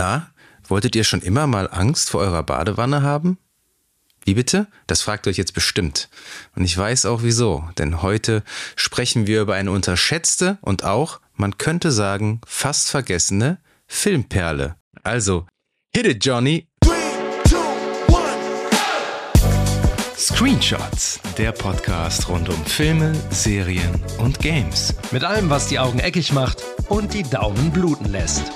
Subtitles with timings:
[0.00, 0.30] Na,
[0.66, 3.36] wolltet ihr schon immer mal Angst vor eurer Badewanne haben?
[4.24, 4.66] Wie bitte?
[4.86, 6.08] Das fragt euch jetzt bestimmt.
[6.56, 8.42] Und ich weiß auch wieso, denn heute
[8.76, 13.58] sprechen wir über eine unterschätzte und auch, man könnte sagen, fast vergessene
[13.88, 14.76] Filmperle.
[15.02, 15.46] Also,
[15.94, 16.66] hit it, Johnny!
[20.16, 24.94] Screenshots, der Podcast rund um Filme, Serien und Games.
[25.10, 28.50] Mit allem, was die Augen eckig macht und die Daumen bluten lässt.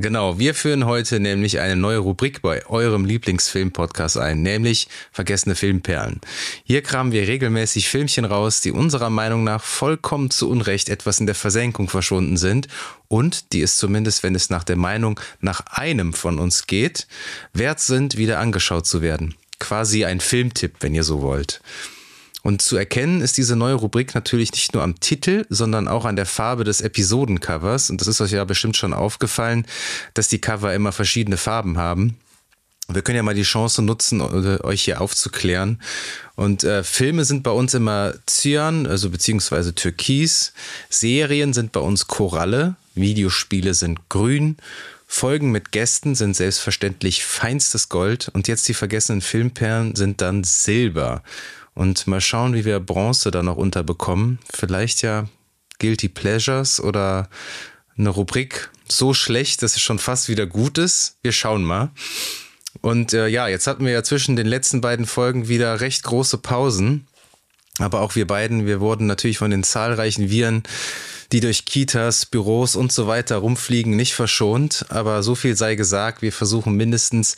[0.00, 6.22] Genau, wir führen heute nämlich eine neue Rubrik bei eurem Lieblingsfilm-Podcast ein, nämlich Vergessene Filmperlen.
[6.64, 11.26] Hier kramen wir regelmäßig Filmchen raus, die unserer Meinung nach vollkommen zu Unrecht etwas in
[11.26, 12.66] der Versenkung verschwunden sind
[13.08, 17.06] und die es zumindest, wenn es nach der Meinung nach einem von uns geht,
[17.52, 19.34] wert sind, wieder angeschaut zu werden.
[19.58, 21.60] Quasi ein Filmtipp, wenn ihr so wollt.
[22.42, 26.16] Und zu erkennen ist diese neue Rubrik natürlich nicht nur am Titel, sondern auch an
[26.16, 27.90] der Farbe des Episodencovers.
[27.90, 29.66] Und das ist euch ja bestimmt schon aufgefallen,
[30.14, 32.16] dass die Cover immer verschiedene Farben haben.
[32.88, 35.80] Wir können ja mal die Chance nutzen, euch hier aufzuklären.
[36.34, 40.52] Und äh, Filme sind bei uns immer Cyan, also beziehungsweise Türkis.
[40.88, 42.74] Serien sind bei uns Koralle.
[42.94, 44.56] Videospiele sind grün.
[45.06, 48.28] Folgen mit Gästen sind selbstverständlich feinstes Gold.
[48.32, 51.22] Und jetzt die vergessenen Filmperlen sind dann Silber.
[51.74, 54.38] Und mal schauen, wie wir Bronze da noch unterbekommen.
[54.52, 55.26] Vielleicht ja
[55.78, 57.28] Guilty Pleasures oder
[57.96, 61.16] eine Rubrik so schlecht, dass es schon fast wieder gut ist.
[61.22, 61.90] Wir schauen mal.
[62.80, 66.38] Und äh, ja, jetzt hatten wir ja zwischen den letzten beiden Folgen wieder recht große
[66.38, 67.06] Pausen.
[67.78, 70.62] Aber auch wir beiden, wir wurden natürlich von den zahlreichen Viren
[71.32, 74.84] die durch Kitas, Büros und so weiter rumfliegen, nicht verschont.
[74.88, 77.36] Aber so viel sei gesagt, wir versuchen mindestens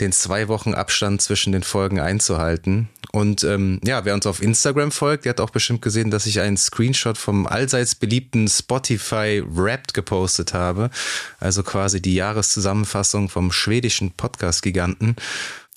[0.00, 2.88] den zwei Wochen Abstand zwischen den Folgen einzuhalten.
[3.12, 6.40] Und ähm, ja, wer uns auf Instagram folgt, der hat auch bestimmt gesehen, dass ich
[6.40, 10.90] einen Screenshot vom allseits beliebten Spotify Wrapped gepostet habe.
[11.38, 15.16] Also quasi die Jahreszusammenfassung vom schwedischen Podcast-Giganten.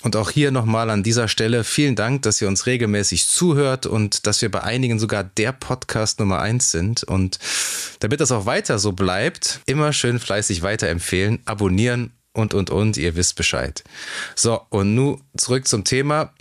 [0.08, 4.26] Und auch hier nochmal an dieser Stelle vielen Dank, dass ihr uns regelmäßig zuhört und
[4.26, 7.04] dass wir bei einigen sogar der Podcast Nummer eins sind.
[7.04, 7.40] Und
[8.00, 12.96] damit das auch weiter so bleibt, immer schön fleißig weiterempfehlen, abonnieren und, und, und.
[12.96, 13.84] Ihr wisst Bescheid.
[14.34, 16.34] So, und nun zurück zum Thema.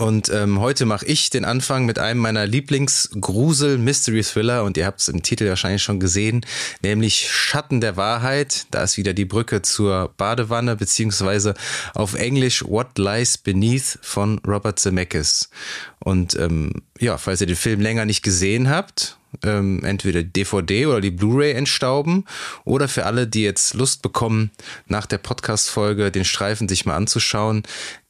[0.00, 5.08] Und ähm, heute mache ich den Anfang mit einem meiner Lieblings-Grusel-Mystery-Thriller und ihr habt es
[5.08, 6.46] im Titel wahrscheinlich schon gesehen,
[6.84, 8.66] nämlich Schatten der Wahrheit.
[8.70, 11.54] Da ist wieder die Brücke zur Badewanne, beziehungsweise
[11.94, 15.50] auf Englisch What Lies Beneath von Robert Zemeckis.
[15.98, 21.00] Und ähm, ja, falls ihr den Film länger nicht gesehen habt ähm, entweder DVD oder
[21.00, 22.24] die Blu-ray entstauben
[22.64, 24.50] oder für alle, die jetzt Lust bekommen,
[24.86, 27.62] nach der Podcast-Folge den Streifen sich mal anzuschauen,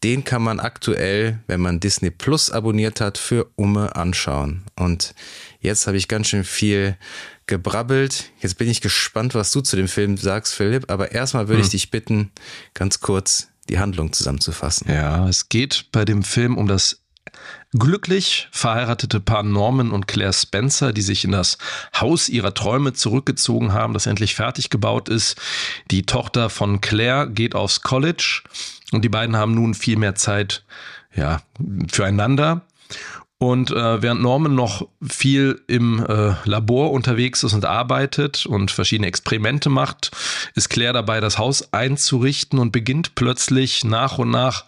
[0.04, 4.62] den kann man aktuell, wenn man Disney Plus abonniert hat, für Umme anschauen.
[4.76, 5.14] Und
[5.60, 6.96] jetzt habe ich ganz schön viel
[7.46, 8.30] gebrabbelt.
[8.40, 10.90] Jetzt bin ich gespannt, was du zu dem Film sagst, Philipp.
[10.90, 11.64] Aber erstmal würde hm.
[11.64, 12.30] ich dich bitten,
[12.74, 14.90] ganz kurz die Handlung zusammenzufassen.
[14.90, 17.00] Ja, es geht bei dem Film um das
[17.72, 21.58] Glücklich verheiratete Paar Norman und Claire Spencer, die sich in das
[21.98, 25.36] Haus ihrer Träume zurückgezogen haben, das endlich fertig gebaut ist.
[25.90, 28.42] Die Tochter von Claire geht aufs College
[28.92, 30.64] und die beiden haben nun viel mehr Zeit
[31.14, 31.42] ja,
[31.90, 32.62] füreinander.
[33.40, 39.06] Und äh, während Norman noch viel im äh, Labor unterwegs ist und arbeitet und verschiedene
[39.06, 40.10] Experimente macht,
[40.56, 44.64] ist Claire dabei, das Haus einzurichten und beginnt plötzlich nach und nach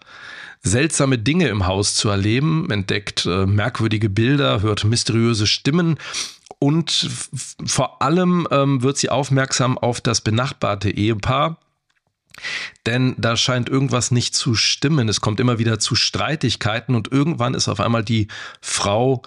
[0.63, 5.99] seltsame Dinge im Haus zu erleben, entdeckt äh, merkwürdige Bilder, hört mysteriöse Stimmen
[6.59, 7.09] und
[7.65, 11.59] vor allem ähm, wird sie aufmerksam auf das benachbarte Ehepaar.
[12.87, 15.09] Denn da scheint irgendwas nicht zu stimmen.
[15.09, 18.29] Es kommt immer wieder zu Streitigkeiten und irgendwann ist auf einmal die
[18.61, 19.23] Frau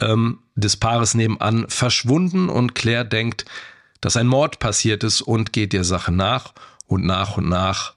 [0.00, 3.44] ähm, des Paares nebenan verschwunden und Claire denkt,
[4.00, 6.52] dass ein Mord passiert ist und geht der Sache nach
[6.86, 7.94] und nach und nach,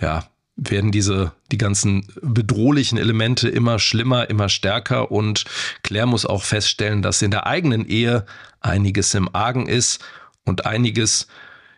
[0.00, 0.24] ja,
[0.68, 5.44] werden diese, die ganzen bedrohlichen Elemente immer schlimmer, immer stärker und
[5.82, 8.26] Claire muss auch feststellen, dass in der eigenen Ehe
[8.60, 10.04] einiges im Argen ist
[10.44, 11.28] und einiges,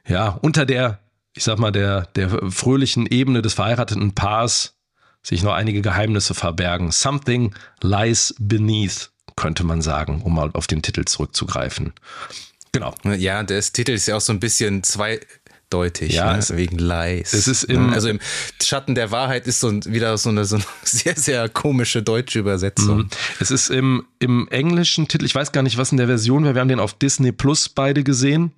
[0.07, 0.99] ja, unter der,
[1.35, 4.75] ich sag mal, der, der fröhlichen Ebene des verheirateten Paars
[5.23, 6.91] sich noch einige Geheimnisse verbergen.
[6.91, 11.93] Something lies beneath, könnte man sagen, um mal auf den Titel zurückzugreifen.
[12.73, 12.95] Genau.
[13.05, 15.21] Ja, der Titel ist ja auch so ein bisschen zwei,
[15.73, 16.45] deutlich, ja, ne?
[16.51, 17.33] wegen Lies.
[17.33, 18.21] Es ist im, also im
[18.63, 22.99] Schatten der Wahrheit ist so wieder so eine, so eine sehr, sehr komische deutsche Übersetzung.
[22.99, 23.09] Mhm.
[23.41, 26.55] Es ist im, im englischen Titel, ich weiß gar nicht, was in der Version wäre,
[26.55, 28.53] wir haben den auf Disney Plus beide gesehen.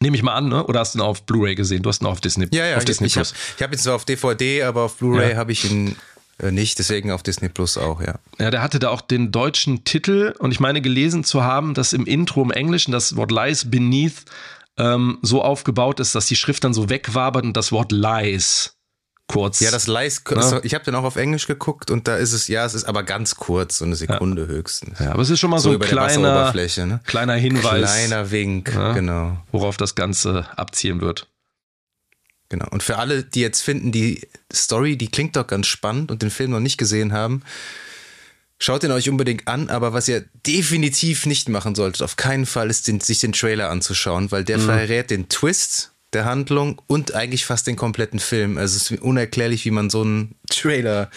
[0.00, 0.66] Nehme ich mal an, ne?
[0.66, 1.82] Oder hast du ihn auf Blu-ray gesehen?
[1.82, 3.32] Du hast ihn auf Disney, ja, ja, auf Disney ich, Plus.
[3.32, 5.36] Ich habe hab ihn zwar auf DVD, aber auf Blu-ray ja.
[5.36, 5.96] habe ich ihn
[6.38, 8.18] äh, nicht, deswegen auf Disney Plus auch, ja.
[8.38, 11.92] Ja, der hatte da auch den deutschen Titel und ich meine gelesen zu haben, dass
[11.92, 14.24] im Intro im Englischen das Wort Lies Beneath
[14.78, 18.76] ähm, so aufgebaut ist, dass die Schrift dann so wegwabert und das Wort Lies
[19.26, 19.60] kurz.
[19.60, 20.60] Ja, das Lies, ja.
[20.62, 23.02] ich habe dann auch auf Englisch geguckt und da ist es, ja, es ist aber
[23.02, 24.48] ganz kurz, so eine Sekunde ja.
[24.48, 24.98] höchstens.
[24.98, 27.00] Ja, aber es ist schon mal so, so ein kleiner, ne?
[27.04, 27.90] kleiner Hinweis.
[27.90, 29.38] Kleiner Wink, ja, genau.
[29.50, 31.28] Worauf das Ganze abzielen wird.
[32.50, 32.66] Genau.
[32.70, 36.30] Und für alle, die jetzt finden, die Story, die klingt doch ganz spannend und den
[36.30, 37.42] Film noch nicht gesehen haben,
[38.64, 39.68] schaut ihn euch unbedingt an.
[39.68, 43.70] Aber was ihr definitiv nicht machen solltet, auf keinen Fall, ist den, sich den Trailer
[43.70, 44.62] anzuschauen, weil der mhm.
[44.62, 48.56] verrät den Twist der Handlung und eigentlich fast den kompletten Film.
[48.56, 51.10] Also es ist unerklärlich, wie man so einen Trailer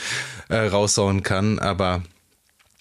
[0.50, 2.04] äh, raushauen kann, aber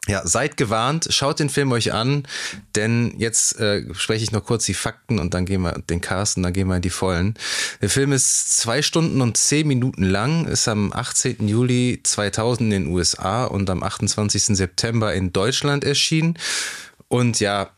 [0.07, 2.27] ja, seid gewarnt, schaut den Film euch an,
[2.75, 6.37] denn jetzt äh, spreche ich noch kurz die Fakten und dann gehen wir den Cast
[6.37, 7.35] und dann gehen wir in die Vollen.
[7.81, 11.49] Der Film ist zwei Stunden und zehn Minuten lang, ist am 18.
[11.49, 14.57] Juli 2000 in den USA und am 28.
[14.57, 16.39] September in Deutschland erschienen.
[17.09, 17.71] Und ja,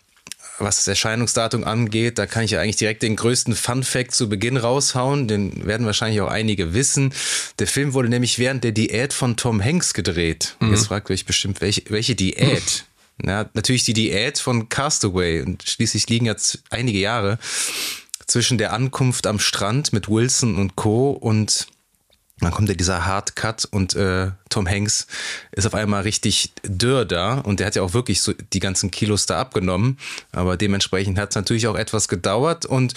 [0.58, 4.28] was das Erscheinungsdatum angeht, da kann ich ja eigentlich direkt den größten Fun Fact zu
[4.28, 5.28] Beginn raushauen.
[5.28, 7.12] Den werden wahrscheinlich auch einige wissen.
[7.58, 10.56] Der Film wurde nämlich während der Diät von Tom Hanks gedreht.
[10.60, 10.72] Mhm.
[10.72, 12.84] Jetzt fragt ihr euch bestimmt, welche, welche Diät?
[12.84, 12.88] Mhm.
[13.20, 15.42] Ja, natürlich die Diät von Castaway.
[15.42, 17.40] Und schließlich liegen jetzt einige Jahre
[18.28, 21.10] zwischen der Ankunft am Strand mit Wilson und Co.
[21.10, 21.66] und
[22.40, 25.06] dann kommt ja dieser Hard Cut und äh, Tom Hanks
[25.52, 28.90] ist auf einmal richtig dürr da und der hat ja auch wirklich so die ganzen
[28.90, 29.98] Kilos da abgenommen.
[30.32, 32.94] Aber dementsprechend hat es natürlich auch etwas gedauert und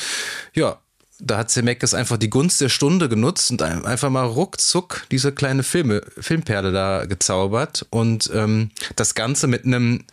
[0.53, 0.77] ja,
[1.23, 5.61] da hat Zemeckis einfach die Gunst der Stunde genutzt und einfach mal ruckzuck diese kleine
[5.61, 10.03] Filme, Filmperle da gezaubert und ähm, das Ganze mit einem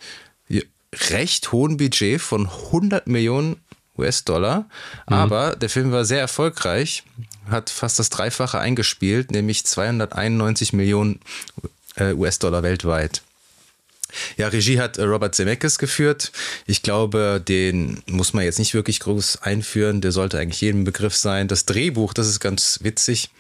[1.10, 3.56] recht hohen Budget von 100 Millionen
[3.96, 4.60] US-Dollar.
[4.60, 4.66] Mhm.
[5.06, 7.04] Aber der Film war sehr erfolgreich,
[7.50, 11.20] hat fast das Dreifache eingespielt, nämlich 291 Millionen
[11.96, 13.22] äh, US-Dollar weltweit.
[14.36, 16.32] Ja, Regie hat äh, Robert Zemeckis geführt.
[16.66, 20.00] Ich glaube, den muss man jetzt nicht wirklich groß einführen.
[20.00, 21.48] Der sollte eigentlich jedem Begriff sein.
[21.48, 23.30] Das Drehbuch, das ist ganz witzig,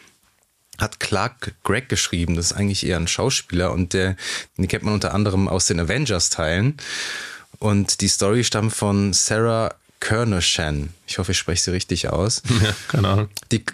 [0.78, 2.36] hat Clark Gregg geschrieben.
[2.36, 4.16] Das ist eigentlich eher ein Schauspieler und der,
[4.56, 6.76] den kennt man unter anderem aus den Avengers-Teilen.
[7.58, 10.90] Und die Story stammt von Sarah Kerneshan.
[11.06, 12.42] Ich hoffe, ich spreche sie richtig aus.
[12.62, 13.28] Ja, keine Ahnung.
[13.50, 13.64] Die,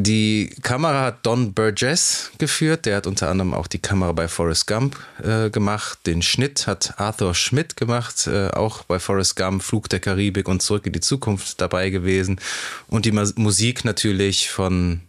[0.00, 2.86] die Kamera hat Don Burgess geführt.
[2.86, 5.98] Der hat unter anderem auch die Kamera bei Forrest Gump äh, gemacht.
[6.06, 10.62] Den Schnitt hat Arthur Schmidt gemacht, äh, auch bei Forrest Gump, Flug der Karibik und
[10.62, 12.40] Zurück in die Zukunft dabei gewesen.
[12.86, 15.00] Und die Musik natürlich von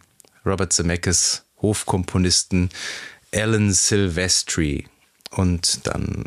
[0.44, 2.70] Robert Zemeckis Hofkomponisten
[3.32, 4.88] Alan Silvestri.
[5.30, 6.24] Und dann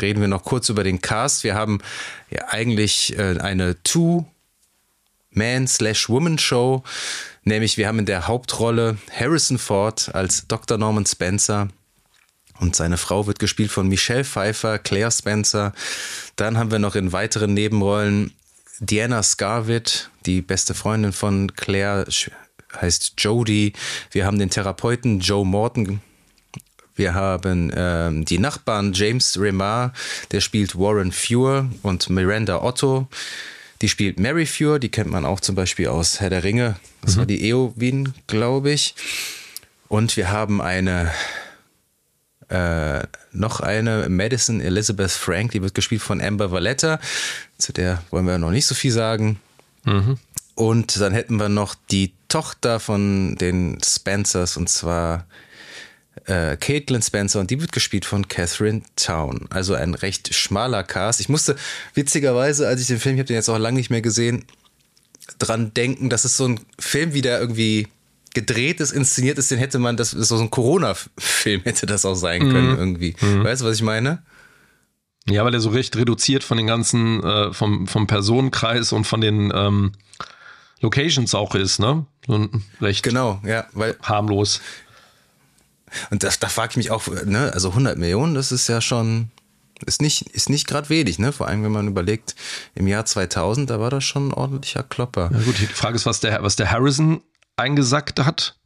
[0.00, 1.44] reden wir noch kurz über den Cast.
[1.44, 1.78] Wir haben
[2.28, 6.82] ja eigentlich äh, eine Two-Man-Slash-Woman-Show,
[7.44, 10.78] nämlich wir haben in der Hauptrolle Harrison Ford als Dr.
[10.78, 11.68] Norman Spencer.
[12.60, 15.72] Und seine Frau wird gespielt von Michelle Pfeiffer, Claire Spencer.
[16.36, 18.32] Dann haben wir noch in weiteren Nebenrollen
[18.80, 22.06] Diana Scarwitt, die beste Freundin von Claire,
[22.80, 23.72] heißt Jodie.
[24.10, 26.00] Wir haben den Therapeuten Joe Morton
[26.96, 29.92] wir haben ähm, die Nachbarn James Remar,
[30.30, 33.08] der spielt Warren Fuhr und Miranda Otto.
[33.82, 36.76] Die spielt Mary Fuhr, die kennt man auch zum Beispiel aus Herr der Ringe.
[37.02, 37.18] Das mhm.
[37.20, 38.94] war die Eowyn, glaube ich.
[39.88, 41.10] Und wir haben eine,
[42.48, 47.00] äh, noch eine Madison Elizabeth Frank, die wird gespielt von Amber Valletta.
[47.58, 49.40] Zu der wollen wir noch nicht so viel sagen.
[49.84, 50.18] Mhm.
[50.54, 55.26] Und dann hätten wir noch die Tochter von den Spencers und zwar
[56.26, 59.46] äh, Caitlin Spencer und die wird gespielt von Catherine Town.
[59.50, 61.20] Also ein recht schmaler Cast.
[61.20, 61.56] Ich musste
[61.94, 64.44] witzigerweise, als ich den Film, ich habe den jetzt auch lange nicht mehr gesehen,
[65.38, 67.88] dran denken, dass es so ein Film, wie der irgendwie
[68.34, 72.16] gedreht ist, inszeniert ist, den hätte man, das ist so ein Corona-Film hätte das auch
[72.16, 72.78] sein können mhm.
[72.78, 73.16] irgendwie.
[73.20, 73.44] Mhm.
[73.44, 74.22] Weißt du, was ich meine?
[75.26, 79.20] Ja, weil er so recht reduziert von den ganzen, äh, vom, vom Personenkreis und von
[79.20, 79.92] den ähm,
[80.80, 82.04] Locations auch ist, ne?
[82.26, 82.48] So
[82.80, 84.60] recht genau, ja, weil harmlos.
[86.10, 89.30] Und das, da frage ich mich auch, ne, also 100 Millionen, das ist ja schon,
[89.86, 91.32] ist nicht, ist nicht gerade wenig, ne?
[91.32, 92.34] Vor allem, wenn man überlegt,
[92.74, 95.30] im Jahr 2000, da war das schon ein ordentlicher Klopper.
[95.32, 97.22] Ja gut, die Frage ist, was der, was der Harrison
[97.56, 98.56] eingesackt hat.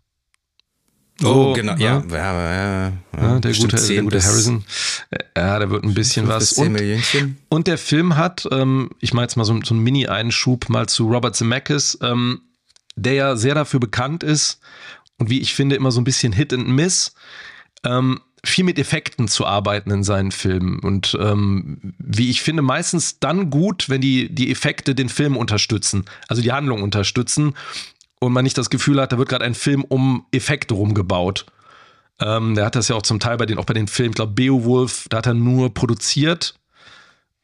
[1.20, 1.82] So, oh, genau, ne?
[1.82, 4.64] ja, ja, ja, ja der, gute, der gute Harrison.
[5.36, 6.52] Ja, da wird ein bisschen was.
[6.52, 6.80] Und,
[7.48, 11.08] und, der Film hat, ähm, ich mache jetzt mal so, so einen Mini-Einschub mal zu
[11.08, 12.42] Robert Zemeckis, ähm,
[12.94, 14.60] der ja sehr dafür bekannt ist,
[15.18, 17.14] und wie ich finde, immer so ein bisschen Hit and Miss,
[17.84, 20.78] ähm, viel mit Effekten zu arbeiten in seinen Filmen.
[20.78, 26.04] Und ähm, wie ich finde, meistens dann gut, wenn die, die Effekte den Film unterstützen,
[26.28, 27.54] also die Handlung unterstützen
[28.20, 31.46] und man nicht das Gefühl hat, da wird gerade ein Film um Effekte rumgebaut.
[32.20, 34.16] Ähm, der hat das ja auch zum Teil bei den, auch bei den Filmen, ich
[34.16, 36.54] glaube, Beowulf, da hat er nur produziert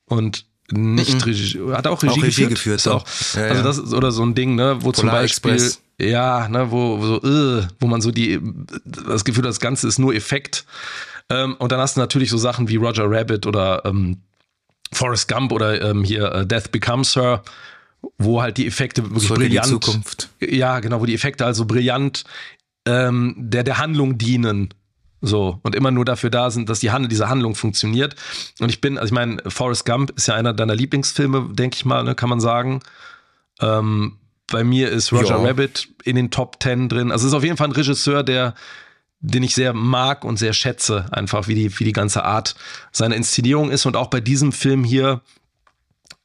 [0.07, 1.21] und nicht mhm.
[1.21, 2.83] Regie, hat er auch Regie, auch Regie geführt.
[2.83, 3.05] geführt auch,
[3.35, 5.84] ja, also das ist oder so ein Ding, ne, wo Polar zum Beispiel, Express.
[6.01, 8.41] Ja, ne, wo, wo so, uh, wo man so die,
[8.85, 10.65] das Gefühl, das Ganze ist nur Effekt.
[11.31, 14.19] Ähm, und dann hast du natürlich so Sachen wie Roger Rabbit oder ähm,
[14.93, 17.43] Forrest Gump oder ähm, hier äh, Death Becomes Her,
[18.19, 19.67] wo halt die Effekte wirklich Zurück brillant.
[19.67, 20.29] Die Zukunft.
[20.41, 22.25] Ja, genau, wo die Effekte also brillant
[22.87, 24.71] ähm, der der Handlung dienen.
[25.23, 28.15] So, und immer nur dafür da sind, dass die Handel, diese Handlung funktioniert.
[28.61, 31.87] Und ich bin, also ich meine, Forrest Gump ist ja einer deiner Lieblingsfilme, denke ich
[31.87, 32.81] mal, ne, kann man sagen.
[33.59, 35.43] Ähm, bei mir ist Roger ja.
[35.43, 37.11] Rabbit in den Top Ten drin.
[37.11, 38.55] Also es ist auf jeden Fall ein Regisseur, der,
[39.21, 42.55] den ich sehr mag und sehr schätze, einfach wie die, wie die ganze Art
[42.93, 43.87] seiner Inszenierung ist.
[43.87, 45.23] Und auch bei diesem Film hier,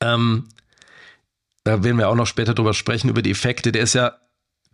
[0.01, 0.49] ähm,
[1.63, 3.71] da werden wir auch noch später drüber sprechen, über die Effekte.
[3.71, 4.13] Der ist ja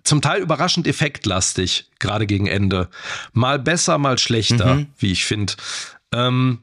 [0.03, 2.89] zum Teil überraschend effektlastig, gerade gegen Ende.
[3.33, 4.87] Mal besser, mal schlechter, mhm.
[4.97, 5.53] wie ich finde.
[6.11, 6.59] Ähm,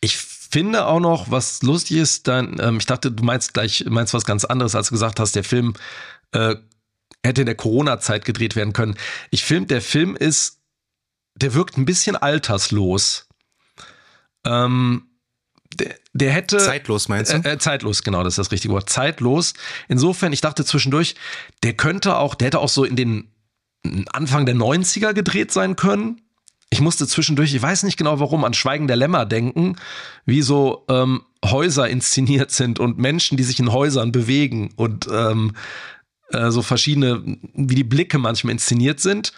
[0.00, 0.18] ich
[0.50, 4.24] finde auch noch, was lustig ist, dann, ähm, ich dachte, du meinst gleich, meinst was
[4.24, 5.74] ganz anderes, als du gesagt hast, der Film
[6.32, 6.56] äh,
[7.24, 8.96] hätte in der Corona-Zeit gedreht werden können.
[9.30, 10.58] Ich finde, der Film ist,
[11.36, 13.28] der wirkt ein bisschen alterslos.
[14.44, 15.06] Ähm,
[15.74, 16.58] der, der hätte.
[16.58, 17.36] Zeitlos meinst du?
[17.36, 18.90] Äh, äh, zeitlos, genau, das ist das richtige Wort.
[18.90, 19.54] Zeitlos.
[19.88, 21.14] Insofern, ich dachte zwischendurch,
[21.62, 23.32] der könnte auch, der hätte auch so in den
[24.12, 26.20] Anfang der 90er gedreht sein können.
[26.70, 29.76] Ich musste zwischendurch, ich weiß nicht genau warum, an Schweigen der Lämmer denken,
[30.24, 35.56] wie so ähm, Häuser inszeniert sind und Menschen, die sich in Häusern bewegen und ähm,
[36.30, 37.22] äh, so verschiedene,
[37.54, 39.32] wie die Blicke manchmal inszeniert sind.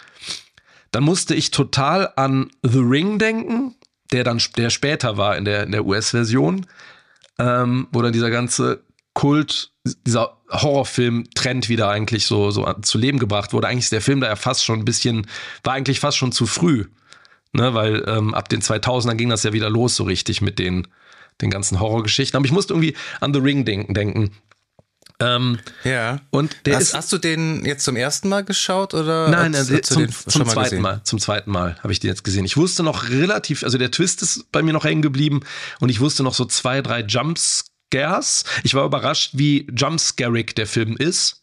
[0.91, 3.73] Dann musste ich total an The Ring denken,
[4.11, 6.67] der dann der später war in der, in der US-Version,
[7.39, 9.71] ähm, wo dann dieser ganze Kult,
[10.05, 13.67] dieser Horrorfilm-Trend wieder eigentlich so, so zu Leben gebracht wurde.
[13.67, 15.27] Eigentlich ist der Film da ja fast schon ein bisschen,
[15.63, 16.85] war eigentlich fast schon zu früh.
[17.55, 20.87] Ne, weil ähm, ab den 2000ern ging das ja wieder los so richtig mit den,
[21.41, 22.35] den ganzen Horrorgeschichten.
[22.35, 23.93] Aber ich musste irgendwie an The Ring denken.
[23.93, 24.31] denken.
[25.19, 26.19] Ähm, ja.
[26.31, 29.29] Und der hast, ist, hast du den jetzt zum ersten Mal geschaut oder?
[29.29, 30.81] Nein, hast, hast zum, zum zweiten gesehen?
[30.81, 31.01] Mal.
[31.03, 32.45] Zum zweiten Mal habe ich den jetzt gesehen.
[32.45, 35.41] Ich wusste noch relativ, also der Twist ist bei mir noch hängen geblieben
[35.79, 38.45] und ich wusste noch so zwei, drei Jumpscares.
[38.63, 41.42] Ich war überrascht, wie jumpscarig der Film ist.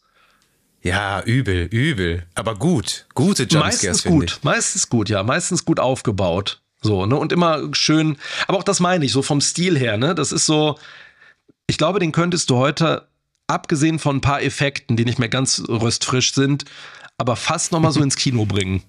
[0.82, 4.42] Ja, übel, übel, aber gut, gute Jumpscares Meistens gut, ich.
[4.42, 6.62] meistens gut, ja, meistens gut aufgebaut.
[6.80, 8.16] So, ne, und immer schön,
[8.48, 10.78] aber auch das meine ich, so vom Stil her, ne, das ist so,
[11.66, 13.06] ich glaube, den könntest du heute
[13.46, 16.64] abgesehen von ein paar Effekten, die nicht mehr ganz röstfrisch sind,
[17.18, 18.82] aber fast nochmal so ins Kino bringen.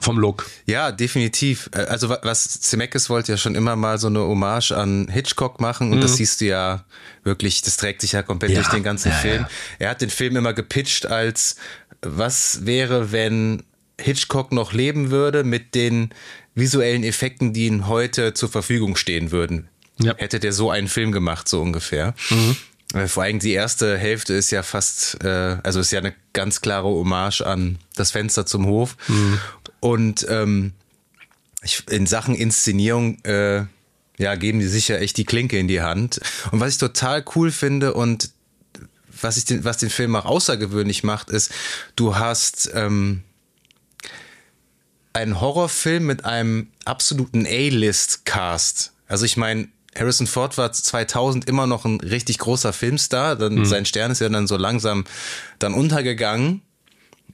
[0.00, 0.46] Vom Look.
[0.66, 1.70] Ja, definitiv.
[1.74, 5.92] Äh, also was Zemeckis wollte ja schon immer mal so eine Hommage an Hitchcock machen
[5.92, 6.02] und mhm.
[6.02, 6.84] das siehst du ja
[7.24, 8.60] wirklich, das trägt sich ja komplett ja.
[8.60, 9.42] durch den ganzen ja, Film.
[9.42, 9.50] Ja.
[9.78, 11.56] Er hat den Film immer gepitcht als
[12.02, 13.64] was wäre, wenn
[14.00, 16.10] Hitchcock noch leben würde mit den
[16.54, 19.68] visuellen Effekten, die ihm heute zur Verfügung stehen würden.
[20.16, 22.14] Hätte der so einen Film gemacht, so ungefähr.
[22.30, 22.56] Mhm.
[23.06, 26.86] Vor allem die erste Hälfte ist ja fast, äh, also ist ja eine ganz klare
[26.88, 28.96] Hommage an das Fenster zum Hof.
[29.08, 29.38] Mhm.
[29.80, 30.72] Und ähm,
[31.62, 33.64] ich, in Sachen Inszenierung, äh,
[34.18, 36.20] ja, geben die sich ja echt die Klinke in die Hand.
[36.50, 38.30] Und was ich total cool finde und
[39.20, 41.52] was ich den, was den Film auch außergewöhnlich macht, ist,
[41.96, 43.22] du hast ähm,
[45.12, 48.92] einen Horrorfilm mit einem absoluten A-List-Cast.
[49.06, 53.36] Also ich meine, Harrison Ford war 2000 immer noch ein richtig großer Filmstar.
[53.36, 53.64] Dann mhm.
[53.64, 55.04] sein Stern ist ja dann so langsam
[55.58, 56.62] dann untergegangen.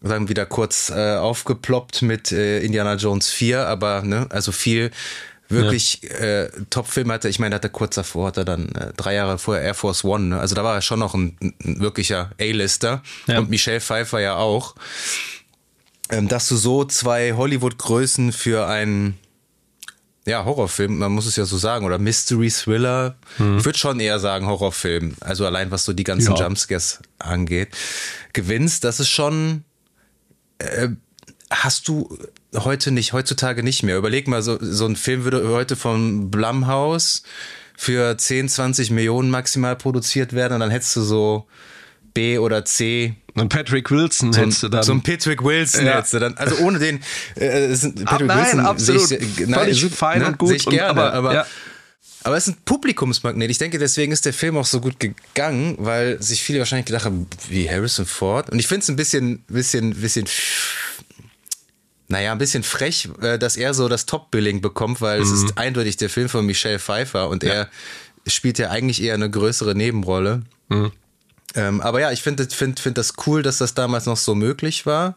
[0.00, 4.90] Dann wieder kurz äh, aufgeploppt mit äh, Indiana Jones 4, aber ne, also viel
[5.48, 6.10] wirklich ja.
[6.10, 7.28] äh, Top-Film hatte.
[7.28, 10.24] Ich meine, hatte kurz davor, hat er dann äh, drei Jahre vorher Air Force One.
[10.24, 10.40] Ne?
[10.40, 13.02] Also da war er schon noch ein, ein wirklicher A-Lister.
[13.26, 13.38] Ja.
[13.38, 14.74] Und Michelle Pfeiffer ja auch.
[16.10, 19.18] Ähm, dass du so zwei Hollywood-Größen für einen
[20.26, 23.16] ja, Horrorfilm, man muss es ja so sagen, oder Mystery Thriller.
[23.36, 23.58] Hm.
[23.58, 25.14] Ich würde schon eher sagen Horrorfilm.
[25.20, 26.42] Also allein was so die ganzen ja.
[26.42, 27.68] Jumpscares angeht.
[28.32, 29.64] Gewinnst, das ist schon,
[30.58, 30.88] äh,
[31.50, 32.18] hast du
[32.54, 33.96] heute nicht, heutzutage nicht mehr.
[33.96, 37.23] Überleg mal, so, so ein Film würde heute von Blumhouse
[37.76, 41.46] für 10, 20 Millionen maximal produziert werden und dann hättest du so
[42.14, 44.84] B oder C und Patrick Wilson so hättest du dann.
[44.84, 45.96] So ein Patrick Wilson ja.
[45.96, 46.37] hättest du dann.
[46.37, 47.00] Also ohne den,
[47.34, 49.11] äh, sind Patrick ah, nein, Wilson absolut.
[49.11, 50.52] Ich, nein, Völlig fein ne, und gut.
[50.52, 51.46] Ich gerne, und, aber, aber, ja.
[52.25, 53.50] Aber es ist ein Publikumsmagnet.
[53.50, 57.04] Ich denke, deswegen ist der Film auch so gut gegangen, weil sich viele wahrscheinlich gedacht
[57.04, 58.49] haben, wie Harrison Ford.
[58.49, 60.26] Und ich finde es ein bisschen, bisschen, bisschen,
[62.09, 65.25] naja, ein bisschen frech, äh, dass er so das Top-Billing bekommt, weil mhm.
[65.25, 67.52] es ist eindeutig der Film von Michelle Pfeiffer und ja.
[67.52, 67.71] er
[68.26, 70.45] spielt ja eigentlich eher eine größere Nebenrolle.
[70.71, 70.93] Mhm.
[71.54, 74.87] Ähm, aber ja, ich finde find, find das cool, dass das damals noch so möglich
[74.87, 75.14] war.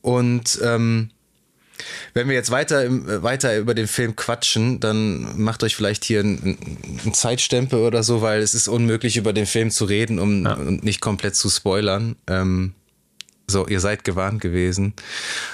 [0.00, 1.10] Und ähm,
[2.14, 6.20] Wenn wir jetzt weiter, äh, weiter über den Film quatschen, dann macht euch vielleicht hier
[6.20, 6.58] einen,
[7.12, 10.56] Zeitstempel oder so, weil es ist unmöglich, über den Film zu reden, um ja.
[10.56, 12.16] nicht komplett zu spoilern.
[12.26, 12.74] Ähm,
[13.46, 14.94] so, ihr seid gewarnt gewesen.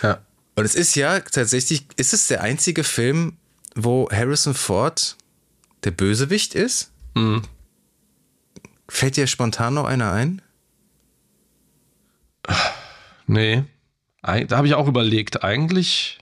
[0.02, 0.18] Ja.
[0.54, 3.36] Und es ist ja tatsächlich, ist es der einzige Film,
[3.74, 5.16] wo Harrison Ford
[5.84, 6.90] der Bösewicht ist?
[7.14, 7.42] Mhm.
[8.88, 10.42] Fällt dir spontan noch einer ein?
[13.26, 13.64] Nee.
[14.22, 15.44] Da habe ich auch überlegt.
[15.44, 16.18] Eigentlich.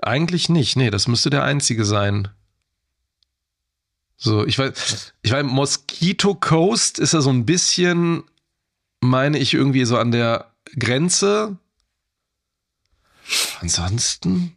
[0.00, 0.76] Eigentlich nicht.
[0.76, 2.28] Nee, das müsste der einzige sein.
[4.16, 8.22] So, ich weiß, ich weiß, Mosquito Coast ist ja so ein bisschen,
[9.00, 11.56] meine ich, irgendwie so an der Grenze.
[13.60, 14.54] Ansonsten.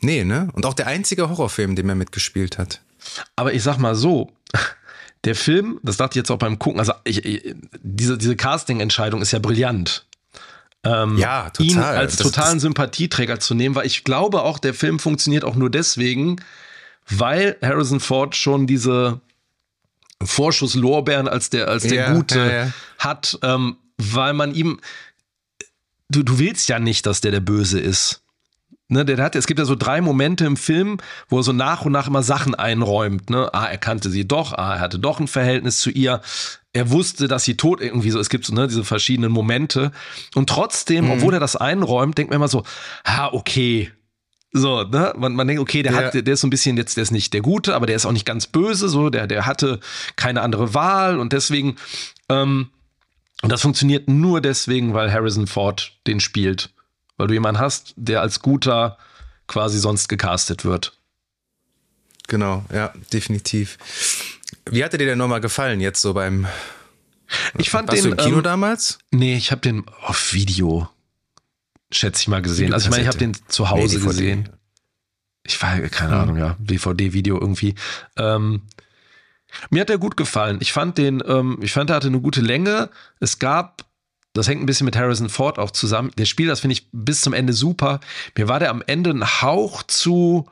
[0.00, 0.50] Nee, ne?
[0.52, 2.82] Und auch der einzige Horrorfilm, den er mitgespielt hat.
[3.34, 4.32] Aber ich sag mal so,
[5.24, 9.22] der Film, das dachte ich jetzt auch beim Gucken, also ich, ich, diese, diese Casting-Entscheidung
[9.22, 10.04] ist ja brillant.
[10.84, 11.70] Ähm, ja, total.
[11.70, 15.44] Ihn als das, totalen das, Sympathieträger zu nehmen, weil ich glaube auch, der Film funktioniert
[15.44, 16.40] auch nur deswegen,
[17.08, 19.20] weil Harrison Ford schon diese
[20.22, 22.72] Vorschusslorbeeren als der, als der ja, Gute ja, ja.
[22.98, 24.80] hat, ähm, weil man ihm,
[26.08, 28.21] du, du willst ja nicht, dass der der Böse ist.
[28.92, 30.98] Ne, der hat, es gibt ja so drei Momente im Film,
[31.30, 33.30] wo er so nach und nach immer Sachen einräumt.
[33.30, 33.48] Ne?
[33.54, 36.20] Ah, er kannte sie doch, ah, er hatte doch ein Verhältnis zu ihr.
[36.74, 38.20] Er wusste, dass sie tot irgendwie so.
[38.20, 39.92] Es gibt so ne, diese verschiedenen Momente.
[40.34, 41.12] Und trotzdem, mhm.
[41.12, 42.64] obwohl er das einräumt, denkt man immer so,
[43.04, 43.90] ah, okay.
[44.52, 45.14] So, ne?
[45.16, 45.98] Man, man denkt, okay, der ja.
[45.98, 47.96] hat, der, der ist so ein bisschen jetzt, der ist nicht der Gute, aber der
[47.96, 49.80] ist auch nicht ganz böse, so, der, der hatte
[50.16, 51.76] keine andere Wahl und deswegen,
[52.28, 52.68] ähm,
[53.40, 56.68] und das funktioniert nur deswegen, weil Harrison Ford den spielt
[57.16, 58.98] weil du jemanden hast, der als guter
[59.46, 60.96] quasi sonst gecastet wird.
[62.28, 63.78] Genau, ja, definitiv.
[64.70, 66.46] Wie hat dir der nochmal gefallen jetzt so beim
[67.58, 68.98] Ich fand Warst den du im Kino ähm, damals?
[69.10, 70.88] Nee, ich habe den auf Video
[71.94, 72.72] schätze ich mal gesehen.
[72.72, 74.48] Also ich meine, ich habe den zu Hause nee, gesehen.
[75.44, 76.20] Ich war keine hm.
[76.20, 77.74] Ahnung, ja, DVD Video irgendwie.
[78.16, 78.62] Ähm,
[79.70, 80.58] mir hat der gut gefallen.
[80.60, 82.90] Ich fand den, ähm, ich fand, er hatte eine gute Länge.
[83.20, 83.84] Es gab
[84.32, 86.10] das hängt ein bisschen mit Harrison Ford auch zusammen.
[86.16, 88.00] Der Spiel, das finde ich bis zum Ende super.
[88.36, 90.48] Mir war der am Ende ein Hauch zu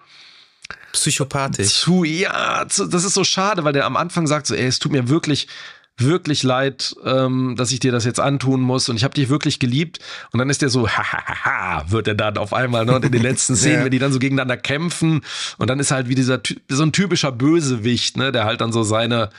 [0.93, 1.69] psychopathisch.
[1.69, 4.79] Zu, ja, zu, das ist so schade, weil der am Anfang sagt so, ey, es
[4.79, 5.49] tut mir wirklich,
[5.97, 9.59] wirklich leid, ähm, dass ich dir das jetzt antun muss und ich habe dich wirklich
[9.59, 9.99] geliebt.
[10.33, 12.97] Und dann ist der so, hahaha, wird er dann auf einmal, ne?
[12.97, 13.85] Und in den letzten Szenen, ja.
[13.85, 15.23] wenn die dann so gegeneinander kämpfen
[15.59, 18.83] und dann ist halt wie dieser, so ein typischer Bösewicht, ne, der halt dann so
[18.83, 19.31] seine,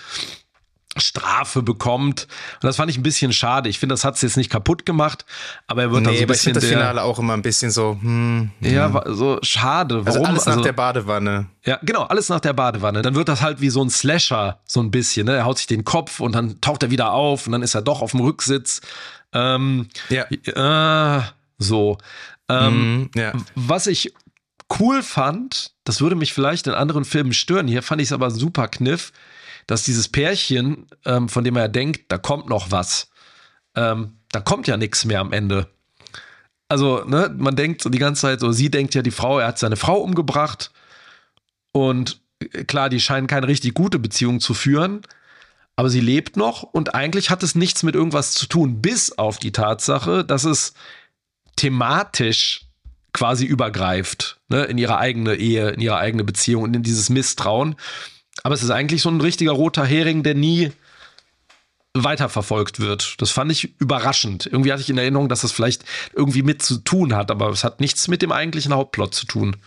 [0.98, 2.28] Strafe bekommt.
[2.56, 3.70] Und das fand ich ein bisschen schade.
[3.70, 5.26] Ich finde, das hat es jetzt nicht kaputt gemacht,
[5.68, 6.52] aber er wird nee, dann so ein bisschen.
[6.52, 9.16] Ich das Finale auch immer ein bisschen so, hm, Ja, hm.
[9.16, 10.04] so schade.
[10.06, 10.26] Also Warum?
[10.26, 11.48] Also alles nach also, der Badewanne.
[11.64, 13.02] Ja, genau, alles nach der Badewanne.
[13.02, 15.28] Dann wird das halt wie so ein Slasher, so ein bisschen.
[15.28, 15.36] Ne?
[15.36, 17.82] Er haut sich den Kopf und dann taucht er wieder auf und dann ist er
[17.82, 18.82] doch auf dem Rücksitz.
[19.34, 20.26] Ähm, ja.
[21.20, 21.22] Äh,
[21.58, 21.98] so.
[22.50, 23.34] Ähm, mm, ja.
[23.56, 24.14] Was ich
[24.80, 27.68] cool fand, das würde mich vielleicht in anderen Filmen stören.
[27.68, 29.12] Hier fand ich es aber super Kniff
[29.68, 33.10] dass dieses Pärchen, ähm, von dem er denkt, da kommt noch was,
[33.76, 35.68] ähm, da kommt ja nichts mehr am Ende.
[36.68, 39.48] Also, ne, man denkt so die ganze Zeit so, sie denkt ja, die Frau, er
[39.48, 40.72] hat seine Frau umgebracht
[41.74, 45.02] und äh, klar, die scheinen keine richtig gute Beziehung zu führen,
[45.76, 49.38] aber sie lebt noch und eigentlich hat es nichts mit irgendwas zu tun, bis auf
[49.38, 50.74] die Tatsache, dass es
[51.56, 52.68] thematisch
[53.14, 57.76] quasi übergreift, ne, in ihre eigene Ehe, in ihre eigene Beziehung und in dieses Misstrauen.
[58.44, 60.72] Aber es ist eigentlich so ein richtiger roter Hering, der nie
[61.94, 63.16] weiterverfolgt wird.
[63.20, 64.46] Das fand ich überraschend.
[64.46, 67.64] Irgendwie hatte ich in Erinnerung, dass das vielleicht irgendwie mit zu tun hat, aber es
[67.64, 69.58] hat nichts mit dem eigentlichen Hauptplot zu tun.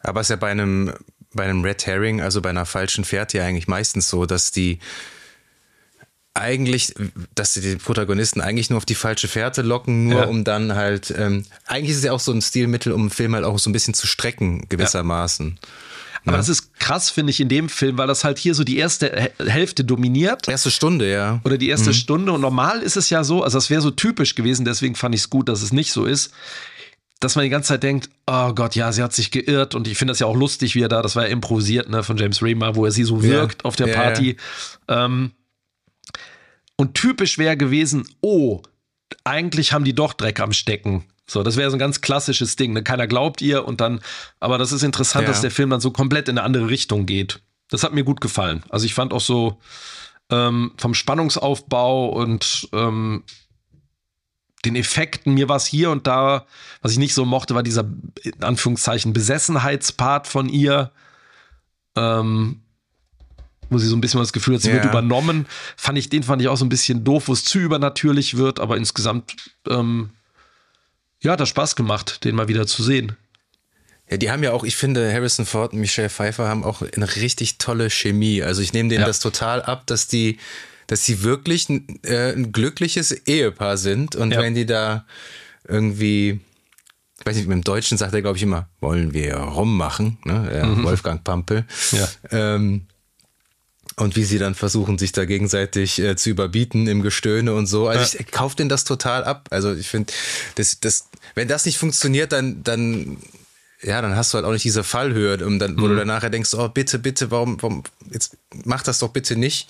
[0.00, 0.92] Aber es ist ja bei einem,
[1.32, 4.80] bei einem Red Herring, also bei einer falschen Fährte ja eigentlich meistens so, dass die
[6.34, 6.94] eigentlich,
[7.34, 10.26] dass sie den Protagonisten eigentlich nur auf die falsche Fährte locken, nur ja.
[10.26, 13.34] um dann halt, ähm, eigentlich ist es ja auch so ein Stilmittel, um einen Film
[13.34, 15.58] halt auch so ein bisschen zu strecken, gewissermaßen.
[15.62, 15.68] Ja.
[16.24, 16.38] Aber ja.
[16.38, 19.30] das ist krass, finde ich, in dem Film, weil das halt hier so die erste
[19.38, 20.48] Hälfte dominiert.
[20.48, 21.40] Erste Stunde, ja.
[21.44, 21.94] Oder die erste mhm.
[21.94, 22.32] Stunde.
[22.32, 25.22] Und normal ist es ja so, also das wäre so typisch gewesen, deswegen fand ich
[25.22, 26.32] es gut, dass es nicht so ist
[27.20, 29.96] dass man die ganze Zeit denkt, oh Gott, ja, sie hat sich geirrt und ich
[29.96, 32.42] finde das ja auch lustig, wie er da, das war ja improvisiert, ne, von James
[32.42, 33.64] Raymer, wo er sie so wirkt ja.
[33.64, 34.36] auf der Party.
[34.88, 35.06] Ja.
[35.06, 35.32] Ähm,
[36.76, 38.60] und typisch wäre gewesen, oh,
[39.22, 41.04] eigentlich haben die doch Dreck am Stecken.
[41.26, 42.72] So, das wäre so ein ganz klassisches Ding.
[42.72, 42.82] Ne?
[42.82, 44.00] Keiner glaubt ihr und dann,
[44.40, 45.28] aber das ist interessant, ja.
[45.28, 47.40] dass der Film dann so komplett in eine andere Richtung geht.
[47.70, 48.62] Das hat mir gut gefallen.
[48.68, 49.58] Also ich fand auch so
[50.30, 53.24] ähm, vom Spannungsaufbau und ähm,
[54.64, 56.46] den Effekten, mir war es hier und da,
[56.82, 57.84] was ich nicht so mochte, war dieser,
[58.22, 60.90] in Anführungszeichen, Besessenheitspart von ihr.
[61.96, 62.60] Ähm,
[63.70, 64.74] wo sie so ein bisschen das Gefühl hat, sie ja.
[64.74, 65.46] wird übernommen.
[65.76, 68.60] Fand ich, den fand ich auch so ein bisschen doof, wo es zu übernatürlich wird,
[68.60, 69.34] aber insgesamt
[69.68, 70.10] ähm,
[71.24, 73.16] ja, hat das Spaß gemacht, den mal wieder zu sehen.
[74.10, 77.16] Ja, die haben ja auch, ich finde, Harrison Ford und Michelle Pfeiffer haben auch eine
[77.16, 78.42] richtig tolle Chemie.
[78.42, 79.06] Also ich nehme denen ja.
[79.06, 80.38] das total ab, dass die,
[80.86, 84.14] dass sie wirklich ein, äh, ein glückliches Ehepaar sind.
[84.14, 84.40] Und ja.
[84.40, 85.06] wenn die da
[85.66, 86.40] irgendwie,
[87.18, 90.50] ich weiß nicht, mit dem Deutschen sagt er, glaube ich, immer, wollen wir rummachen, ne?
[90.54, 90.84] Ja, mhm.
[90.84, 91.64] Wolfgang Pampel.
[91.92, 92.08] Ja.
[92.30, 92.86] Ähm,
[93.96, 97.88] und wie sie dann versuchen, sich da gegenseitig äh, zu überbieten im Gestöhne und so.
[97.88, 98.24] Also ja.
[98.24, 99.48] ich kaufe denen das total ab.
[99.50, 100.12] Also ich finde,
[100.56, 103.18] das, das, wenn das nicht funktioniert, dann, dann
[103.82, 105.90] ja, dann hast du halt auch nicht diese Fallhöhe, um dann, wo mhm.
[105.90, 109.68] du dann nachher denkst, oh bitte, bitte, warum, warum, jetzt mach das doch bitte nicht.